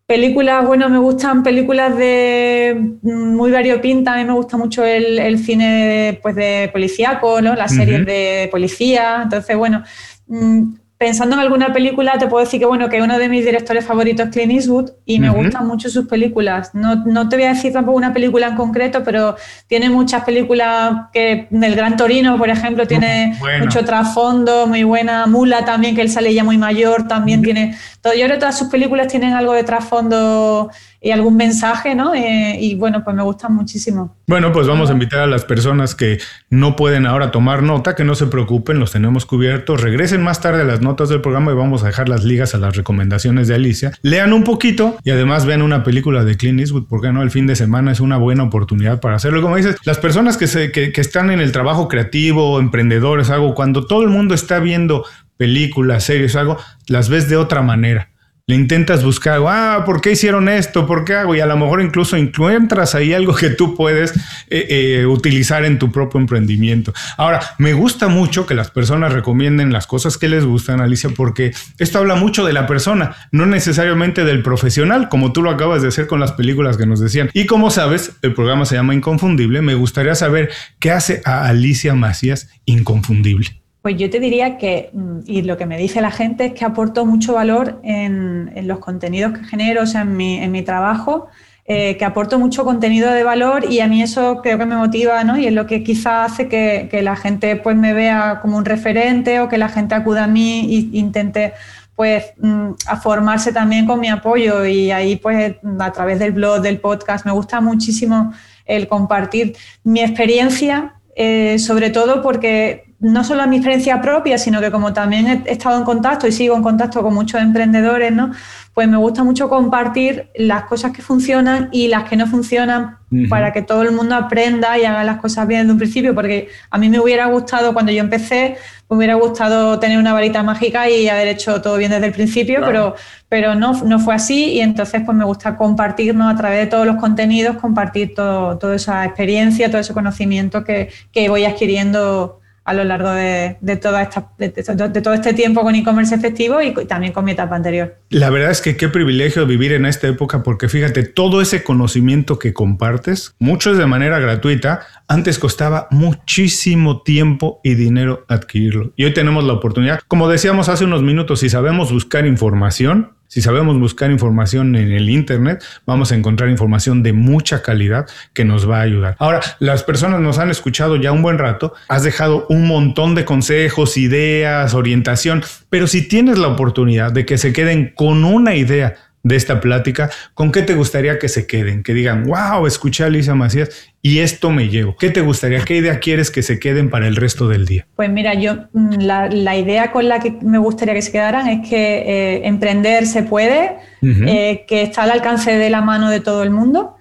[0.07, 5.37] Películas, bueno, me gustan películas de mm, muy variopinta, a mí me gusta mucho el,
[5.37, 7.55] cine pues de policíaco, ¿no?
[7.55, 9.83] las series de policía, entonces, bueno,
[10.27, 13.85] mm, pensando en alguna película, te puedo decir que bueno, que uno de mis directores
[13.85, 16.73] favoritos es Clint Eastwood y me gustan mucho sus películas.
[16.73, 19.35] No, no, te voy a decir tampoco una película en concreto, pero
[19.67, 25.27] tiene muchas películas que del Gran Torino, por ejemplo, tiene mucho trasfondo, muy buena.
[25.27, 27.77] Mula también, que él sale ya muy mayor, también tiene.
[28.01, 32.15] Todo, yo creo que todas sus películas tienen algo de trasfondo y algún mensaje, ¿no?
[32.15, 34.16] Eh, y bueno, pues me gustan muchísimo.
[34.29, 36.19] Bueno, pues vamos a invitar a las personas que
[36.49, 39.79] no pueden ahora tomar nota, que no se preocupen, los tenemos cubiertos.
[39.79, 42.57] Regresen más tarde a las notas del programa y vamos a dejar las ligas a
[42.57, 43.93] las recomendaciones de Alicia.
[44.01, 47.47] Lean un poquito y además vean una película de Clint Eastwood, porque no, el fin
[47.47, 49.41] de semana es una buena oportunidad para hacerlo.
[49.41, 53.55] Como dices, las personas que, se, que, que están en el trabajo creativo, emprendedores, algo,
[53.55, 55.05] cuando todo el mundo está viendo
[55.37, 56.57] películas, series, algo,
[56.87, 58.09] las ves de otra manera
[58.49, 60.87] le intentas buscar, ah, ¿por qué hicieron esto?
[60.87, 61.35] ¿Por qué hago?
[61.35, 64.11] Y a lo mejor incluso encuentras ahí algo que tú puedes
[64.49, 66.93] eh, eh, utilizar en tu propio emprendimiento.
[67.17, 71.51] Ahora, me gusta mucho que las personas recomienden las cosas que les gustan, Alicia, porque
[71.77, 75.89] esto habla mucho de la persona, no necesariamente del profesional, como tú lo acabas de
[75.89, 77.29] hacer con las películas que nos decían.
[77.33, 79.61] Y como sabes, el programa se llama Inconfundible.
[79.61, 83.66] Me gustaría saber qué hace a Alicia Macías inconfundible.
[83.87, 86.65] Pues yo te diría que, mm, y lo que me dice la gente es que
[86.65, 91.27] aporto mucho valor en, los contenidos que genero, o sea, en mi, trabajo,
[91.63, 95.23] eh, que aporto mucho contenido de valor y a mí eso creo que me motiva,
[95.23, 95.37] ¿no?
[95.37, 99.39] Y es lo que quizá hace que, la gente pues me vea como un referente
[99.39, 101.53] o que la gente acuda a mí e intente
[101.95, 102.71] pues mm,
[103.01, 107.31] formarse también con mi apoyo y ahí pues a través del blog, del podcast, me
[107.31, 108.33] gusta muchísimo
[108.65, 114.59] el compartir mi experiencia, eh, sobre todo porque no solo a mi experiencia propia, sino
[114.59, 118.31] que como también he, estado en contacto y sigo en contacto con muchos emprendedores, ¿no?
[118.73, 122.97] Pues me gusta mucho compartir las cosas que funcionan y las que no funcionan
[123.29, 126.49] para que todo el mundo aprenda y haga las cosas bien desde un principio, porque
[126.69, 128.57] a mí me hubiera gustado, cuando yo empecé,
[128.89, 132.61] me hubiera gustado tener una varita mágica y haber hecho todo bien desde el principio,
[132.65, 132.95] pero,
[133.29, 136.85] pero no, no fue así y entonces pues me gusta compartirnos a través de todos
[136.85, 142.73] los contenidos, compartir todo, toda esa experiencia, todo ese conocimiento que, que voy adquiriendo a
[142.73, 147.23] lo largo de, toda esta, de, todo este tiempo con e-commerce efectivo y también con
[147.23, 147.95] mi etapa anterior.
[148.09, 152.39] La verdad es que qué privilegio vivir en esta época porque fíjate, todo ese conocimiento
[152.39, 158.91] que compartes, muchos de manera gratuita, antes costaba muchísimo tiempo y dinero adquirirlo.
[158.97, 163.41] Y hoy tenemos la oportunidad, como decíamos hace unos minutos, si sabemos buscar información, si
[163.41, 168.69] sabemos buscar información en el Internet, vamos a encontrar información de mucha calidad que nos
[168.69, 169.15] va a ayudar.
[169.19, 173.25] Ahora, las personas nos han escuchado ya un buen rato, has dejado un montón de
[173.25, 178.95] consejos, ideas, orientación, pero si tienes la oportunidad de que se queden con una idea,
[179.27, 181.83] de esta plática, ¿con qué te gustaría que se queden?
[181.83, 183.69] Que digan, wow, escuché a Alicia Macías
[184.01, 184.95] y esto me llevo.
[184.95, 185.59] ¿Qué te gustaría?
[185.65, 187.87] ¿Qué idea quieres que se queden para el resto del día?
[187.95, 191.67] Pues mira, yo mm, la, idea con la que me gustaría que se quedaran es
[191.67, 196.43] que eh, emprender se puede, eh, que está al alcance de la mano de todo
[196.43, 196.95] el mundo,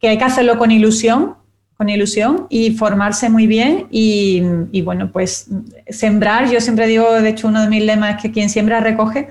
[0.00, 1.36] que hay que hacerlo con ilusión,
[1.76, 4.42] con ilusión y formarse muy bien y,
[4.72, 5.48] y bueno, pues
[5.88, 9.28] sembrar, yo siempre digo, de hecho uno de mis lemas es que quien siembra recoge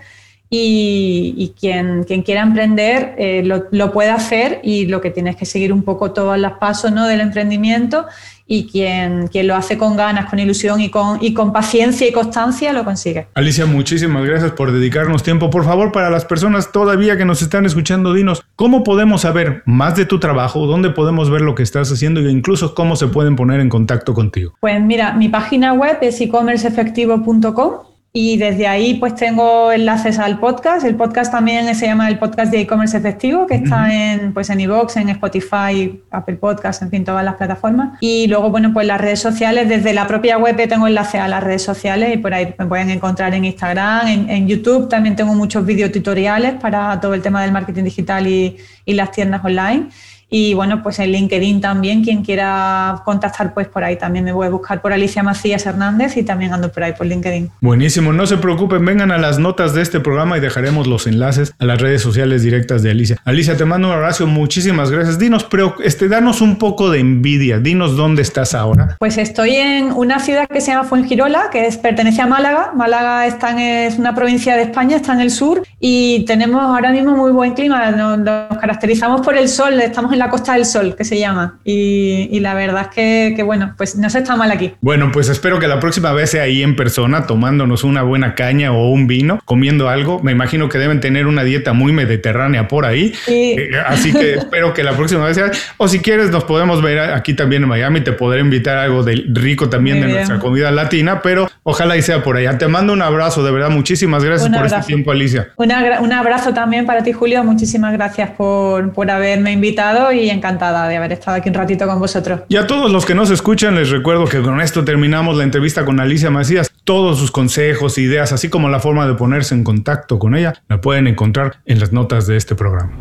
[0.54, 5.46] y, quien, quien, quiera emprender eh, lo, lo, puede hacer y lo que tienes que
[5.46, 7.08] seguir un poco todos los pasos ¿no?
[7.08, 8.06] del emprendimiento
[8.46, 12.12] y quien, quien lo hace con ganas, con ilusión y con, y con paciencia y
[12.12, 13.28] constancia lo consigue.
[13.34, 15.50] Alicia, muchísimas gracias por dedicarnos tiempo.
[15.50, 19.96] Por favor, para las personas todavía que nos están escuchando, dinos, ¿cómo podemos saber más
[19.96, 20.68] de tu trabajo?
[20.68, 24.14] ¿Dónde podemos ver lo que estás haciendo e incluso cómo se pueden poner en contacto
[24.14, 24.54] contigo?
[24.60, 30.86] Pues mira, mi página web es e-commerceefectivo.com y desde ahí pues tengo enlaces al podcast.
[30.86, 34.60] El podcast también se llama el podcast de e-commerce efectivo, que está en pues en
[34.60, 37.98] iVoox, en Spotify, Apple Podcast, en fin, todas las plataformas.
[38.02, 41.42] Y luego, bueno, pues las redes sociales, desde la propia web tengo enlace a las
[41.42, 45.66] redes sociales y por ahí me pueden encontrar en Instagram, en, YouTube también tengo muchos
[45.66, 49.88] videotutoriales para todo el tema del marketing digital y, y las tiendas online.
[50.34, 54.48] Y bueno, pues en LinkedIn también, quien quiera contactar, pues por ahí también me voy
[54.48, 57.52] a buscar por Alicia Macías Hernández y también ando por ahí por LinkedIn.
[57.60, 61.54] Buenísimo, no se preocupen, vengan a las notas de este programa y dejaremos los enlaces
[61.60, 63.18] a las redes sociales directas de Alicia.
[63.26, 65.20] Alicia, te mando un abrazo, muchísimas gracias.
[65.20, 68.96] Dinos, pero este, danos un poco de envidia, dinos dónde estás ahora.
[69.00, 72.72] Pues estoy en una ciudad que se llama Fuengirola, que es, pertenece a Málaga.
[72.74, 76.92] Málaga está en, es una provincia de España, está en el sur y tenemos ahora
[76.92, 77.92] mismo muy buen clima.
[77.92, 81.60] Nos, caracterizamos por el sol, estamos en la Costa del Sol, que se llama.
[81.64, 84.74] Y, la verdad es que, bueno, pues no se está mal aquí.
[84.82, 88.72] Bueno, pues espero que la próxima vez sea ahí en persona, tomándonos una buena caña
[88.72, 90.22] o un vino, comiendo algo.
[90.22, 93.14] Me imagino que deben tener una dieta muy mediterránea por ahí.
[93.28, 95.52] Eh, así que espero que la próxima vez sea.
[95.78, 98.02] O si quieres, nos podemos ver aquí también en Miami.
[98.02, 102.24] Te podré invitar algo de rico también de nuestra comida latina, pero ojalá y sea
[102.24, 102.58] por allá.
[102.58, 103.70] Te mando un abrazo, de verdad.
[103.70, 105.50] Muchísimas gracias por este tiempo, Alicia.
[105.58, 107.44] un abrazo también para ti, Julio.
[107.44, 112.00] Muchísimas gracias por, por haberme invitado y encantada de haber estado aquí un ratito con
[112.00, 112.42] vosotros.
[112.50, 115.86] Y a todos los que nos escuchan, les recuerdo que con esto terminamos la entrevista
[115.86, 116.72] con Alicia Macías.
[116.84, 120.82] Todos sus consejos, ideas, así como la forma de ponerse en contacto con ella, la
[120.82, 122.92] pueden encontrar en las notas de este programa.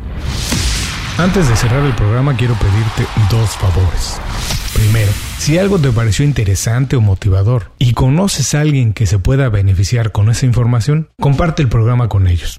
[1.18, 4.20] Antes de cerrar el programa, quiero pedirte dos favores.
[4.74, 9.48] Primero, si algo te pareció interesante o motivador y conoces a alguien que se pueda
[9.48, 12.58] beneficiar con esa información, comparte el programa con ellos.